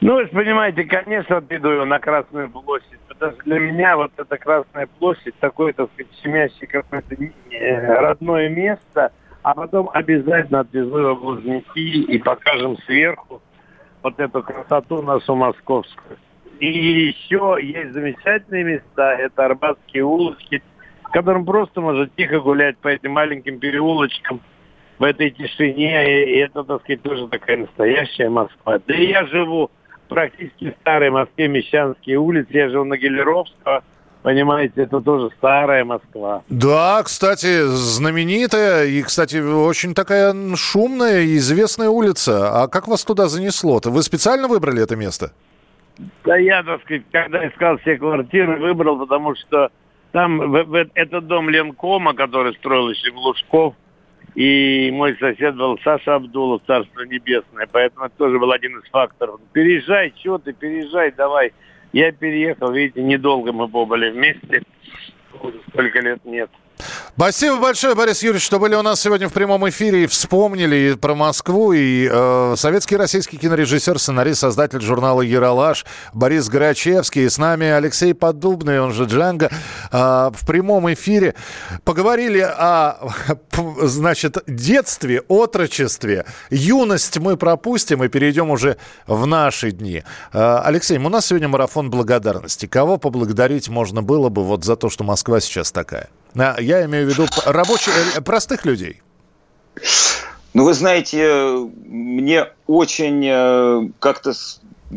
Ну, 0.00 0.14
вы 0.14 0.24
же 0.24 0.30
понимаете, 0.30 0.82
конечно, 0.84 1.42
иду 1.48 1.70
я 1.70 1.84
на 1.84 2.00
Красную 2.00 2.50
площадь. 2.50 2.98
Что 3.30 3.42
для 3.44 3.60
меня 3.60 3.96
вот 3.96 4.12
эта 4.16 4.36
Красная 4.36 4.88
площадь, 4.98 5.34
такое, 5.38 5.72
так 5.72 5.90
сказать, 5.92 6.52
какое-то 6.68 7.14
э, 7.50 7.94
родное 8.00 8.48
место, 8.48 9.12
а 9.42 9.54
потом 9.54 9.90
обязательно 9.92 10.60
отвезу 10.60 10.98
его 10.98 11.14
в 11.14 11.24
Лужники 11.24 11.78
и 11.78 12.18
покажем 12.18 12.76
сверху 12.78 13.40
вот 14.02 14.18
эту 14.18 14.42
красоту 14.42 15.02
нашу 15.02 15.36
московскую. 15.36 16.18
И 16.58 16.66
еще 16.66 17.58
есть 17.60 17.92
замечательные 17.92 18.64
места, 18.64 19.14
это 19.14 19.44
Арбатские 19.44 20.04
улочки, 20.04 20.62
в 21.02 21.10
котором 21.10 21.44
просто 21.44 21.80
можно 21.80 22.08
тихо 22.08 22.40
гулять 22.40 22.76
по 22.78 22.88
этим 22.88 23.12
маленьким 23.12 23.60
переулочкам 23.60 24.40
в 24.98 25.04
этой 25.04 25.30
тишине, 25.30 26.24
и 26.24 26.38
это, 26.38 26.64
так 26.64 26.82
сказать, 26.82 27.02
тоже 27.02 27.28
такая 27.28 27.58
настоящая 27.58 28.28
Москва. 28.30 28.80
Да 28.84 28.94
и 28.94 29.06
я 29.06 29.26
живу 29.26 29.70
практически 30.14 30.70
в 30.70 30.74
старой 30.80 31.10
Москве, 31.10 31.48
Мещанские 31.48 32.18
улицы, 32.18 32.48
я 32.52 32.68
живу 32.68 32.84
на 32.84 32.96
Гелеровского, 32.96 33.82
понимаете, 34.22 34.82
это 34.82 35.00
тоже 35.00 35.30
старая 35.38 35.84
Москва. 35.84 36.42
Да, 36.48 37.02
кстати, 37.04 37.62
знаменитая 37.66 38.84
и, 38.86 39.02
кстати, 39.02 39.36
очень 39.40 39.94
такая 39.94 40.34
шумная 40.56 41.20
и 41.22 41.36
известная 41.36 41.88
улица. 41.88 42.62
А 42.62 42.68
как 42.68 42.88
вас 42.88 43.04
туда 43.04 43.28
занесло-то? 43.28 43.90
Вы 43.90 44.02
специально 44.02 44.48
выбрали 44.48 44.82
это 44.82 44.96
место? 44.96 45.32
Да 46.24 46.36
я, 46.36 46.62
так 46.62 46.80
сказать, 46.82 47.02
когда 47.12 47.46
искал 47.48 47.76
все 47.78 47.96
квартиры, 47.96 48.58
выбрал, 48.58 48.98
потому 48.98 49.34
что 49.36 49.70
там 50.12 50.38
в- 50.38 50.64
в- 50.64 50.86
этот 50.94 51.26
дом 51.26 51.48
Ленкома, 51.50 52.14
который 52.14 52.54
строил 52.54 52.90
еще 52.90 53.10
Глушков, 53.12 53.74
и 54.34 54.90
мой 54.92 55.16
сосед 55.18 55.56
был 55.56 55.78
Саша 55.84 56.14
Абдулов, 56.14 56.62
Царство 56.66 57.02
Небесное, 57.02 57.68
поэтому 57.70 58.06
это 58.06 58.16
тоже 58.16 58.38
был 58.38 58.50
один 58.50 58.78
из 58.78 58.88
факторов. 58.90 59.40
Переезжай, 59.52 60.12
что 60.18 60.38
ты, 60.38 60.52
переезжай, 60.52 61.12
давай. 61.12 61.52
Я 61.92 62.10
переехал, 62.12 62.72
видите, 62.72 63.02
недолго 63.02 63.52
мы 63.52 63.68
побыли 63.68 64.10
вместе, 64.10 64.62
сколько 65.68 66.00
лет 66.00 66.24
нет. 66.24 66.50
Спасибо 67.14 67.58
большое, 67.58 67.94
Борис 67.94 68.22
Юрьевич, 68.22 68.44
что 68.44 68.58
были 68.58 68.74
у 68.74 68.82
нас 68.82 69.00
сегодня 69.00 69.28
в 69.28 69.32
прямом 69.32 69.68
эфире 69.68 70.04
и 70.04 70.06
вспомнили 70.06 70.94
про 70.94 71.14
Москву. 71.14 71.72
И 71.72 72.08
э, 72.10 72.54
советский 72.56 72.96
российский 72.96 73.36
кинорежиссер, 73.36 73.98
сценарист, 73.98 74.40
создатель 74.40 74.80
журнала 74.80 75.20
«Яралаш» 75.20 75.84
Борис 76.14 76.48
Грачевский. 76.48 77.26
И 77.26 77.28
с 77.28 77.36
нами 77.36 77.66
Алексей 77.66 78.14
Поддубный, 78.14 78.80
он 78.80 78.92
же 78.92 79.04
Джанго, 79.04 79.50
э, 79.92 80.30
в 80.32 80.46
прямом 80.46 80.92
эфире. 80.94 81.34
Поговорили 81.84 82.40
о, 82.40 82.94
значит, 83.82 84.38
детстве, 84.46 85.20
отрочестве. 85.28 86.24
Юность 86.50 87.18
мы 87.18 87.36
пропустим 87.36 88.02
и 88.02 88.08
перейдем 88.08 88.50
уже 88.50 88.78
в 89.06 89.26
наши 89.26 89.70
дни. 89.70 90.02
Э, 90.32 90.60
Алексей, 90.64 90.98
у 90.98 91.08
нас 91.10 91.26
сегодня 91.26 91.48
марафон 91.48 91.90
благодарности. 91.90 92.66
Кого 92.66 92.96
поблагодарить 92.96 93.68
можно 93.68 94.02
было 94.02 94.30
бы 94.30 94.42
вот 94.42 94.64
за 94.64 94.76
то, 94.76 94.88
что 94.88 95.04
Москва 95.04 95.40
сейчас 95.40 95.72
такая? 95.72 96.08
А, 96.36 96.56
Я 96.60 96.84
имею 96.84 97.06
в 97.06 97.10
виду 97.10 97.26
рабочих, 97.46 97.92
э, 98.16 98.20
простых 98.20 98.64
людей. 98.64 99.02
Ну, 100.54 100.64
вы 100.64 100.74
знаете, 100.74 101.68
мне 101.86 102.46
очень 102.66 103.26
э, 103.26 103.88
как-то 103.98 104.32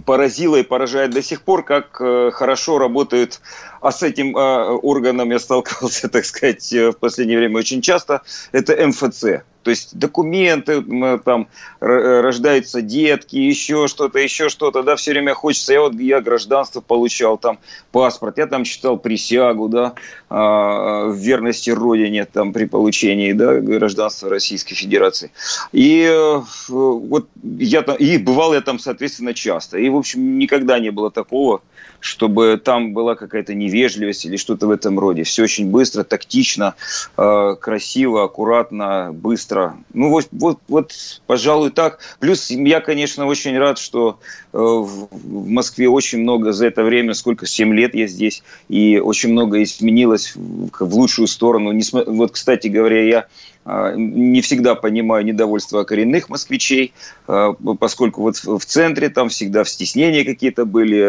поразило 0.06 0.58
и 0.58 0.64
поражает 0.64 1.12
до 1.12 1.22
сих 1.22 1.42
пор, 1.42 1.64
как 1.64 2.00
э, 2.02 2.32
хорошо 2.32 2.78
работают, 2.78 3.40
а 3.82 3.92
с 3.92 4.04
этим 4.04 4.36
органом 4.36 5.32
я 5.32 5.40
сталкивался, 5.40 6.10
так 6.10 6.26
сказать, 6.26 6.72
в 6.72 6.94
последнее 6.94 7.38
время 7.38 7.58
очень 7.58 7.82
часто, 7.82 8.22
это 8.52 8.76
МФЦ. 8.88 9.44
То 9.66 9.72
есть 9.72 9.98
документы, 9.98 10.84
там 11.26 11.48
э, 11.82 12.22
рождаются 12.22 12.84
детки, 12.84 13.36
еще 13.36 13.88
что-то, 13.88 14.20
еще 14.20 14.48
что-то, 14.48 14.84
да, 14.84 14.96
все 14.96 15.10
время 15.10 15.34
хочется. 15.34 15.74
Я 15.74 15.82
вот 15.82 15.96
я 15.96 16.22
гражданство 16.22 16.82
получал, 16.82 17.40
там 17.40 17.58
паспорт, 17.92 18.38
я 18.38 18.46
там 18.46 18.64
читал 18.64 18.96
присягу, 18.96 19.68
да, 19.68 19.96
а, 20.30 21.08
в 21.08 21.16
верности 21.16 21.72
родине, 21.72 22.26
там 22.26 22.54
при 22.54 22.66
получении, 22.66 23.34
да, 23.34 23.56
гражданства 23.56 24.30
Российской 24.30 24.76
Федерации. 24.76 25.32
И 25.72 26.04
э, 26.04 26.42
вот 26.70 27.28
я 27.58 27.82
там, 27.82 27.96
и 27.96 28.20
бывал 28.20 28.54
я 28.54 28.62
там, 28.62 28.78
соответственно, 28.78 29.34
часто. 29.34 29.80
И, 29.80 29.90
в 29.90 29.96
общем, 29.96 30.38
никогда 30.38 30.78
не 30.78 30.92
было 30.92 31.10
такого, 31.10 31.64
чтобы 32.00 32.62
там 32.64 32.94
была 32.94 33.16
какая-то 33.16 33.54
невежливость 33.54 34.26
или 34.26 34.38
что-то 34.38 34.68
в 34.68 34.72
этом 34.72 35.00
роде. 35.00 35.24
Все 35.24 35.44
очень 35.44 35.70
быстро, 35.72 36.04
тактично, 36.04 36.76
э, 37.18 37.56
красиво, 37.60 38.24
аккуратно, 38.24 39.12
быстро. 39.12 39.78
Ну 39.94 40.10
вот, 40.10 40.28
вот, 40.32 40.60
вот, 40.68 40.94
пожалуй, 41.26 41.72
так. 41.72 42.00
Плюс 42.20 42.50
я, 42.50 42.80
конечно, 42.80 43.26
очень 43.26 43.58
рад, 43.58 43.80
что 43.80 44.20
э, 44.54 44.58
в 44.58 45.50
Москве 45.50 45.90
очень 45.90 46.20
много 46.20 46.52
за 46.54 46.68
это 46.68 46.84
время, 46.84 47.14
сколько, 47.14 47.46
7 47.46 47.74
лет 47.74 47.96
я 47.96 48.08
здесь, 48.08 48.44
и 48.70 49.00
очень 49.00 49.32
много 49.32 49.64
изменилось 49.64 50.36
в 50.36 50.56
в 50.80 50.96
лучшую 50.96 51.28
сторону. 51.28 51.74
Несма- 51.74 52.06
Вот, 52.06 52.32
кстати 52.32 52.68
говоря, 52.68 53.04
я 53.04 53.26
не 53.66 54.42
всегда 54.42 54.76
понимаю 54.76 55.26
недовольство 55.26 55.84
коренных 55.84 56.30
москвичей, 56.30 56.94
а, 57.28 57.54
поскольку 57.80 58.22
вот 58.22 58.36
в 58.38 58.64
центре 58.66 59.10
там 59.10 59.30
всегда 59.30 59.64
в 59.64 59.70
стеснения 59.70 60.24
какие-то 60.24 60.66
были, 60.66 61.02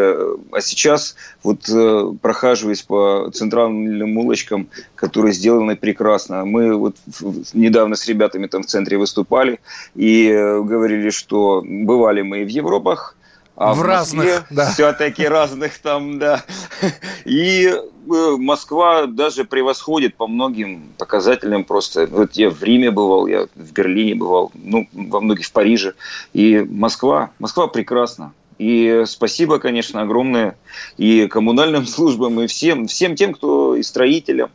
а 0.51 0.61
сейчас 0.61 1.15
вот 1.43 1.69
э, 1.69 2.13
прохаживаясь 2.21 2.81
по 2.81 3.29
центральным 3.31 4.17
улочкам, 4.17 4.69
которые 4.95 5.33
сделаны 5.33 5.75
прекрасно. 5.75 6.45
Мы 6.45 6.75
вот 6.75 6.95
недавно 7.53 7.95
с 7.95 8.07
ребятами 8.07 8.47
там 8.47 8.63
в 8.63 8.67
центре 8.67 8.97
выступали 8.97 9.59
и 9.95 10.27
э, 10.27 10.61
говорили, 10.61 11.11
что 11.11 11.63
бывали 11.63 12.23
мы 12.23 12.41
и 12.41 12.45
в 12.45 12.49
Европах, 12.49 13.16
а 13.57 13.73
В 13.73 13.79
в, 13.79 13.81
разных, 13.81 14.45
да. 14.51 14.71
все-таки 14.71 15.27
разных 15.27 15.79
там, 15.79 16.19
да. 16.19 16.43
И 17.25 17.65
э, 17.65 18.35
Москва 18.37 19.07
даже 19.07 19.45
превосходит 19.45 20.13
по 20.13 20.27
многим 20.27 20.93
показателям 20.99 21.63
просто. 21.63 22.05
Вот 22.05 22.33
я 22.33 22.51
в 22.51 22.63
Риме 22.63 22.91
бывал, 22.91 23.25
я 23.25 23.47
в 23.55 23.71
Берлине 23.73 24.13
бывал, 24.13 24.51
ну, 24.53 24.87
во 24.93 25.21
многих 25.21 25.47
в 25.47 25.51
Париже. 25.51 25.95
И 26.33 26.59
Москва, 26.59 27.31
Москва 27.39 27.65
прекрасна. 27.65 28.31
И 28.59 29.03
спасибо, 29.07 29.57
конечно, 29.57 30.01
огромное 30.01 30.55
и 30.97 31.25
коммунальным 31.27 31.87
службам, 31.87 32.39
и 32.39 32.45
всем, 32.45 32.85
всем 32.85 33.15
тем, 33.15 33.33
кто 33.33 33.75
и 33.75 33.81
строителям, 33.81 34.51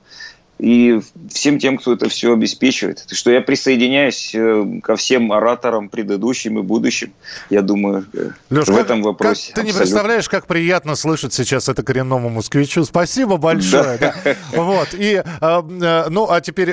и 0.63 1.01
всем 1.29 1.59
тем, 1.59 1.77
кто 1.77 1.95
это 1.95 2.09
все 2.09 2.33
обеспечивает. 2.33 3.05
Так 3.09 3.19
что 3.19 3.33
я 3.33 3.41
присоединяюсь 3.41 4.31
э, 4.33 4.65
ко 4.83 4.95
всем 4.95 5.33
ораторам 5.33 5.89
предыдущим 5.89 6.61
и 6.61 6.63
будущим, 6.63 7.13
я 7.51 7.63
думаю, 7.63 8.07
э, 8.15 8.31
Леш, 8.51 8.69
в 8.69 8.73
как- 8.73 8.85
этом 8.85 9.03
вопросе. 9.03 9.49
как 9.49 9.55
ты 9.57 9.63
не 9.63 9.71
абсолютно. 9.71 9.79
представляешь, 9.93 10.29
как 10.29 10.47
приятно 10.47 10.95
слышать 10.95 11.35
сейчас 11.35 11.69
это 11.69 11.83
коренному 11.83 12.29
москвичу. 12.29 12.85
Спасибо 12.85 13.39
большое. 13.39 13.99
Да. 13.99 14.15
да. 14.25 14.37
Вот. 14.53 14.95
И, 14.95 15.15
э, 15.15 15.23
э, 15.41 16.05
ну, 16.09 16.31
а 16.31 16.41
теперь, 16.41 16.73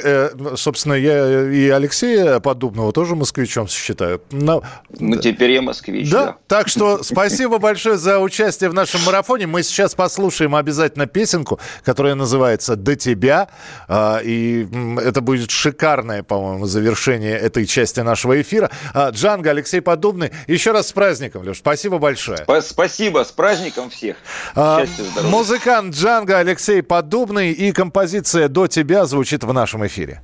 собственно, 0.55 0.93
я 0.93 1.49
и 1.51 1.69
Алексея 1.69 2.39
Поддубного 2.39 2.93
тоже 2.93 3.15
москвичом 3.15 3.67
считаю. 3.67 4.21
Но- 4.31 4.61
Ну, 4.99 5.15
теперь 5.17 5.51
я 5.51 5.63
москвич, 5.63 6.11
да. 6.11 6.25
да. 6.25 6.35
Так 6.47 6.67
что 6.67 7.01
спасибо 7.03 7.57
большое 7.57 7.97
за 7.97 8.19
участие 8.19 8.69
в 8.69 8.75
нашем 8.75 9.01
марафоне. 9.03 9.47
Мы 9.47 9.63
сейчас 9.63 9.95
послушаем 9.95 10.53
обязательно 10.53 11.07
песенку, 11.07 11.59
которая 11.83 12.13
называется 12.13 12.75
«До 12.75 12.95
тебя». 12.95 13.47
А, 13.87 14.19
И 14.23 14.67
это 15.01 15.21
будет 15.21 15.51
шикарное, 15.51 16.23
по-моему, 16.23 16.65
завершение 16.65 17.37
этой 17.37 17.65
части 17.65 17.99
нашего 18.01 18.41
эфира. 18.41 18.69
А, 18.93 19.09
Джанго, 19.11 19.49
Алексей 19.49 19.81
Поддубный. 19.81 20.31
Еще 20.47 20.71
раз 20.71 20.87
с 20.87 20.91
праздником, 20.91 21.43
Леш. 21.43 21.57
Спасибо 21.57 21.97
большое. 21.97 22.39
Спа- 22.39 22.61
Спасибо, 22.61 23.23
с 23.23 23.31
праздником 23.31 23.89
всех. 23.89 24.17
А, 24.55 24.79
Счастья, 24.85 25.03
здоровья. 25.03 25.29
Музыкант 25.31 25.95
Джанго 25.95 26.37
Алексей 26.37 26.81
Поддубный 26.81 27.51
и 27.51 27.71
композиция 27.71 28.47
«До 28.47 28.67
тебя» 28.67 29.05
звучит 29.05 29.43
в 29.43 29.53
нашем 29.53 29.85
эфире. 29.87 30.21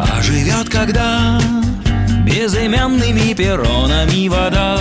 А 0.00 0.22
живет 0.22 0.68
когда 0.70 1.38
безымянными 2.24 3.32
перронами 3.34 4.28
вода 4.28 4.78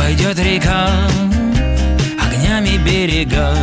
Пойдет 0.00 0.38
река 0.38 0.88
огнями 2.18 2.78
берега. 2.78 3.54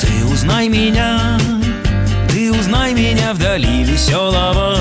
Ты 0.00 0.24
узнай 0.24 0.68
меня, 0.68 1.38
ты 2.28 2.52
узнай 2.52 2.92
меня 2.92 3.32
вдали 3.32 3.84
веселого. 3.84 4.76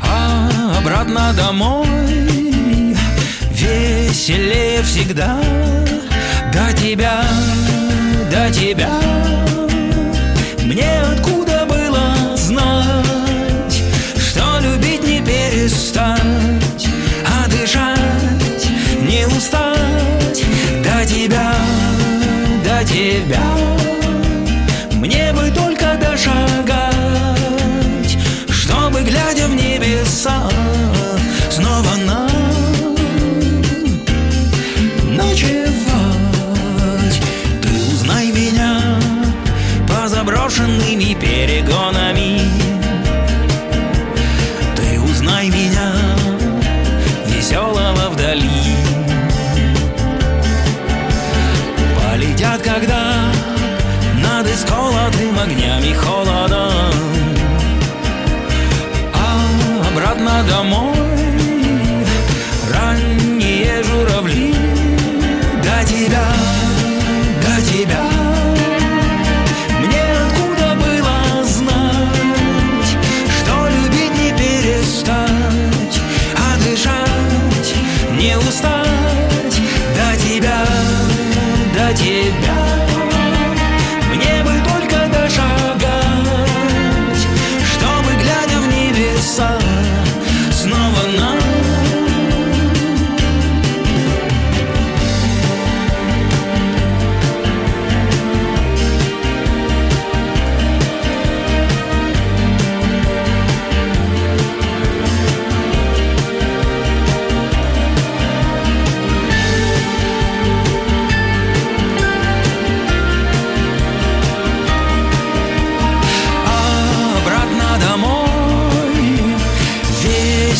А 0.00 0.48
обратно 0.78 1.34
домой 1.36 1.84
веселее 3.50 4.82
всегда. 4.84 5.36
До 6.52 6.72
тебя, 6.74 7.24
до 8.30 8.50
тебя. 8.52 9.00
Мне 10.62 11.02
откуда 11.12 11.47
перестать 15.68 16.88
А 17.26 17.48
дышать 17.48 18.70
не 19.02 19.26
устать. 19.26 20.44
До 20.82 21.04
тебя, 21.06 21.52
до 22.64 22.84
тебя. 22.84 23.42
Мне 24.92 25.32
бы 25.32 25.50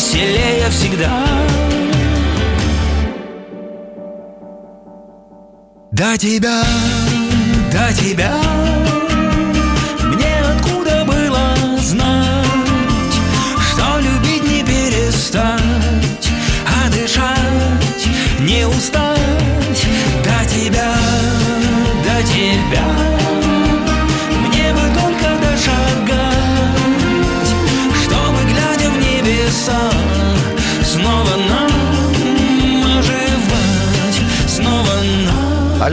Веселее 0.09 0.67
всегда. 0.71 1.23
До 5.91 6.17
тебя, 6.17 6.63
до 7.71 7.93
тебя 7.93 8.68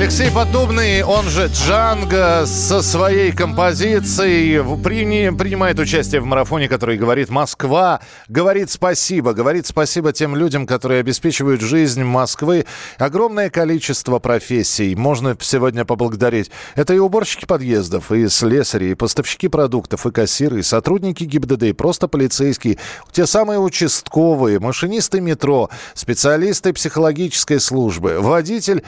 Алексей 0.06 0.30
Подобный, 0.30 1.02
он 1.02 1.24
же 1.24 1.48
Джанго, 1.48 2.46
со 2.46 2.80
своей 2.80 3.32
композицией 3.32 4.62
принимает 4.80 5.80
участие 5.80 6.20
в 6.20 6.24
марафоне, 6.26 6.68
который 6.68 6.96
говорит 6.96 7.28
«Москва», 7.28 7.98
говорит 8.28 8.70
спасибо, 8.70 9.32
говорит 9.32 9.66
спасибо 9.66 10.12
тем 10.12 10.36
людям, 10.36 10.64
которые 10.64 11.00
обеспечивают 11.00 11.60
жизнь 11.60 12.04
Москвы. 12.04 12.66
Огромное 12.98 13.50
количество 13.50 14.20
профессий 14.20 14.94
можно 14.94 15.36
сегодня 15.40 15.84
поблагодарить. 15.84 16.52
Это 16.76 16.94
и 16.94 16.98
уборщики 16.98 17.44
подъездов, 17.44 18.12
и 18.12 18.28
слесари, 18.28 18.90
и 18.90 18.94
поставщики 18.94 19.48
продуктов, 19.48 20.06
и 20.06 20.12
кассиры, 20.12 20.60
и 20.60 20.62
сотрудники 20.62 21.24
ГИБДД, 21.24 21.64
и 21.64 21.72
просто 21.72 22.06
полицейские, 22.06 22.78
те 23.10 23.26
самые 23.26 23.58
участковые, 23.58 24.60
машинисты 24.60 25.20
метро, 25.20 25.68
специалисты 25.94 26.72
психологической 26.72 27.58
службы, 27.58 28.20
водитель 28.20 28.84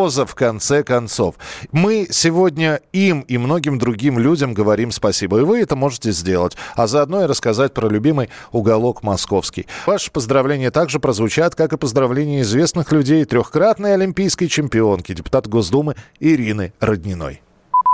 мусоровоза, 0.00 0.26
в 0.26 0.34
конце 0.34 0.82
концов. 0.82 1.34
Мы 1.72 2.06
сегодня 2.10 2.80
им 2.92 3.20
и 3.22 3.38
многим 3.38 3.78
другим 3.78 4.18
людям 4.18 4.54
говорим 4.54 4.90
спасибо. 4.90 5.40
И 5.40 5.44
вы 5.44 5.60
это 5.60 5.76
можете 5.76 6.10
сделать. 6.12 6.56
А 6.76 6.86
заодно 6.86 7.22
и 7.22 7.26
рассказать 7.26 7.74
про 7.74 7.88
любимый 7.88 8.28
уголок 8.52 9.02
московский. 9.02 9.66
Ваши 9.86 10.10
поздравления 10.10 10.70
также 10.70 11.00
прозвучат, 11.00 11.54
как 11.54 11.72
и 11.72 11.78
поздравления 11.78 12.40
известных 12.40 12.92
людей, 12.92 13.24
трехкратной 13.24 13.94
олимпийской 13.94 14.48
чемпионки, 14.48 15.12
депутат 15.12 15.46
Госдумы 15.46 15.94
Ирины 16.20 16.72
Родниной. 16.80 17.40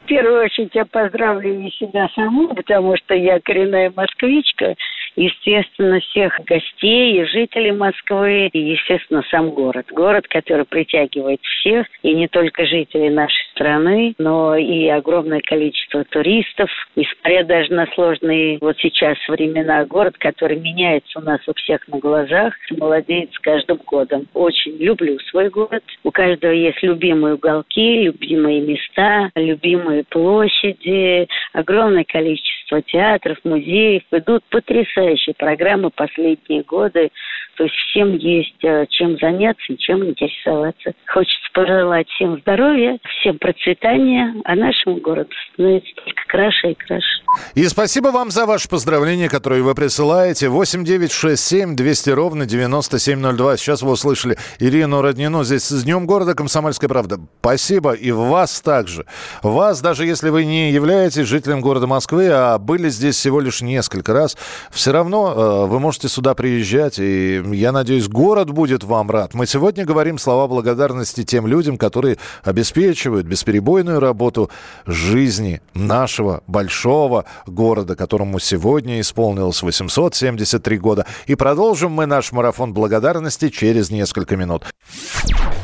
В 0.05 0.09
первую 0.09 0.45
очередь 0.45 0.71
я 0.75 0.85
поздравлю 0.85 1.67
и 1.67 1.71
себя 1.73 2.09
саму, 2.15 2.55
потому 2.55 2.97
что 2.97 3.15
я 3.15 3.41
коренная 3.41 3.93
москвичка. 3.97 4.77
Естественно, 5.17 6.01
всех 6.01 6.39
гостей 6.45 7.21
и 7.21 7.25
жителей 7.25 7.73
Москвы, 7.73 8.49
и, 8.53 8.59
естественно, 8.59 9.25
сам 9.31 9.51
город. 9.51 9.87
Город, 9.91 10.29
который 10.29 10.67
притягивает 10.67 11.41
всех, 11.43 11.87
и 12.03 12.14
не 12.14 12.29
только 12.29 12.67
жителей 12.67 13.09
нашей 13.09 13.43
страны, 13.53 14.14
но 14.19 14.57
и 14.57 14.87
огромное 14.89 15.41
количество 15.41 16.05
туристов. 16.05 16.71
Несмотря 16.97 17.45
даже 17.45 17.73
на 17.73 17.87
сложные 17.95 18.59
вот 18.61 18.77
сейчас 18.79 19.17
времена, 19.27 19.87
город, 19.87 20.17
который 20.19 20.59
меняется 20.59 21.19
у 21.19 21.23
нас 21.23 21.41
у 21.47 21.55
всех 21.55 21.89
на 21.89 21.99
глазах, 21.99 22.53
молодеет 22.77 23.33
с 23.33 23.39
каждым 23.39 23.79
годом. 23.87 24.27
Очень 24.35 24.77
люблю 24.77 25.19
свой 25.31 25.49
город. 25.49 25.83
У 26.05 26.11
каждого 26.11 26.53
есть 26.53 26.83
любимые 26.83 27.37
уголки, 27.37 28.03
любимые 28.03 28.61
места, 28.61 29.31
любимые 29.35 30.05
площади, 30.05 31.27
огромное 31.55 32.05
количество 32.05 32.83
театров, 32.83 33.39
музеев. 33.45 34.03
Идут 34.12 34.45
потрясающие 34.51 35.06
программы 35.39 35.91
последние 35.91 36.63
годы. 36.63 37.11
То 37.57 37.65
есть 37.65 37.75
всем 37.91 38.15
есть 38.17 38.63
э, 38.65 38.87
чем 38.91 39.17
заняться 39.19 39.73
и 39.73 39.79
чем 39.79 40.05
интересоваться. 40.05 40.93
Хочется 41.07 41.49
пожелать 41.55 42.07
всем 42.11 42.39
здоровья, 42.41 42.99
всем 43.21 43.39
процветания, 43.39 44.35
а 44.45 44.55
нашему 44.55 44.97
городу 44.97 45.31
становится 45.53 45.91
только 45.97 46.23
краше 46.29 46.73
и 46.73 46.75
краше. 46.75 47.23
И 47.55 47.65
спасибо 47.65 48.09
вам 48.09 48.31
за 48.31 48.45
ваши 48.45 48.69
поздравления, 48.69 49.31
которые 49.31 49.63
вы 49.63 49.75
присылаете. 49.75 50.49
8 50.49 50.85
9 50.85 51.11
6 51.11 51.43
7 51.43 51.77
200 51.77 52.11
ровно 52.11 52.45
9702. 52.45 53.57
Сейчас 53.57 53.83
вы 53.83 53.93
услышали 53.93 54.37
Ирину 54.61 55.01
Роднину. 55.01 55.43
Здесь 55.43 55.63
с 55.63 55.85
Днем 55.85 56.07
города 56.07 56.35
Комсомольская 56.35 56.89
правда. 56.89 57.17
Спасибо. 57.41 57.93
И 57.93 58.11
вас 58.11 58.61
также. 58.61 59.07
Вас, 59.43 59.81
даже 59.81 60.05
если 60.05 60.29
вы 60.29 60.45
не 60.45 60.73
являетесь 60.73 61.27
жителем 61.27 61.63
города 61.63 61.87
Москвы, 61.87 62.29
а 62.31 62.59
были 62.59 62.91
здесь 62.91 63.17
всего 63.17 63.41
лишь 63.41 63.63
несколько 63.63 64.13
раз, 64.13 64.37
все 64.71 64.93
равно 64.97 65.33
э, 65.33 65.67
вы 65.67 65.81
можете 65.81 66.09
сюда 66.09 66.35
приезжать. 66.35 66.99
И 66.99 67.43
я 67.53 67.73
надеюсь, 67.73 68.09
город 68.09 68.51
будет 68.51 68.85
вам 68.85 69.11
рад. 69.11 69.35
Мы 69.35 69.47
сегодня 69.47 69.85
говорим 69.85 70.19
слова 70.19 70.49
благодарности 70.49 71.25
тем 71.25 71.47
людям, 71.47 71.79
которые 71.79 72.19
обеспечивают 72.43 73.27
бесперебойную 73.27 74.01
работу 74.01 74.51
жизни 74.87 75.61
нашего 75.75 76.43
большого 76.47 77.25
города, 77.47 77.97
которому 77.97 78.39
сегодня 78.39 79.01
исполнилось 79.01 79.63
873 79.63 80.79
года. 80.79 81.07
И 81.27 81.35
продолжим 81.35 81.93
мы 81.93 82.07
наш 82.07 82.33
марафон 82.33 82.73
благодарности 82.73 83.49
через 83.49 83.91
несколько 83.91 84.37
минут. 84.37 84.65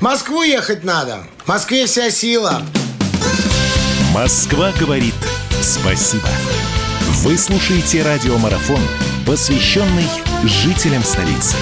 Москву 0.01 0.43
ехать 0.43 0.85
надо. 0.85 1.19
В 1.45 1.49
Москве 1.49 1.87
вся 1.87 2.11
сила. 2.11 2.63
Москва 4.15 4.73
говорит 4.79 5.15
спасибо. 5.63 6.29
Вы 7.21 7.37
слушаете 7.37 8.03
радиомарафон, 8.03 8.81
посвященный 9.27 10.07
жителям 10.45 11.05
столицы. 11.05 11.57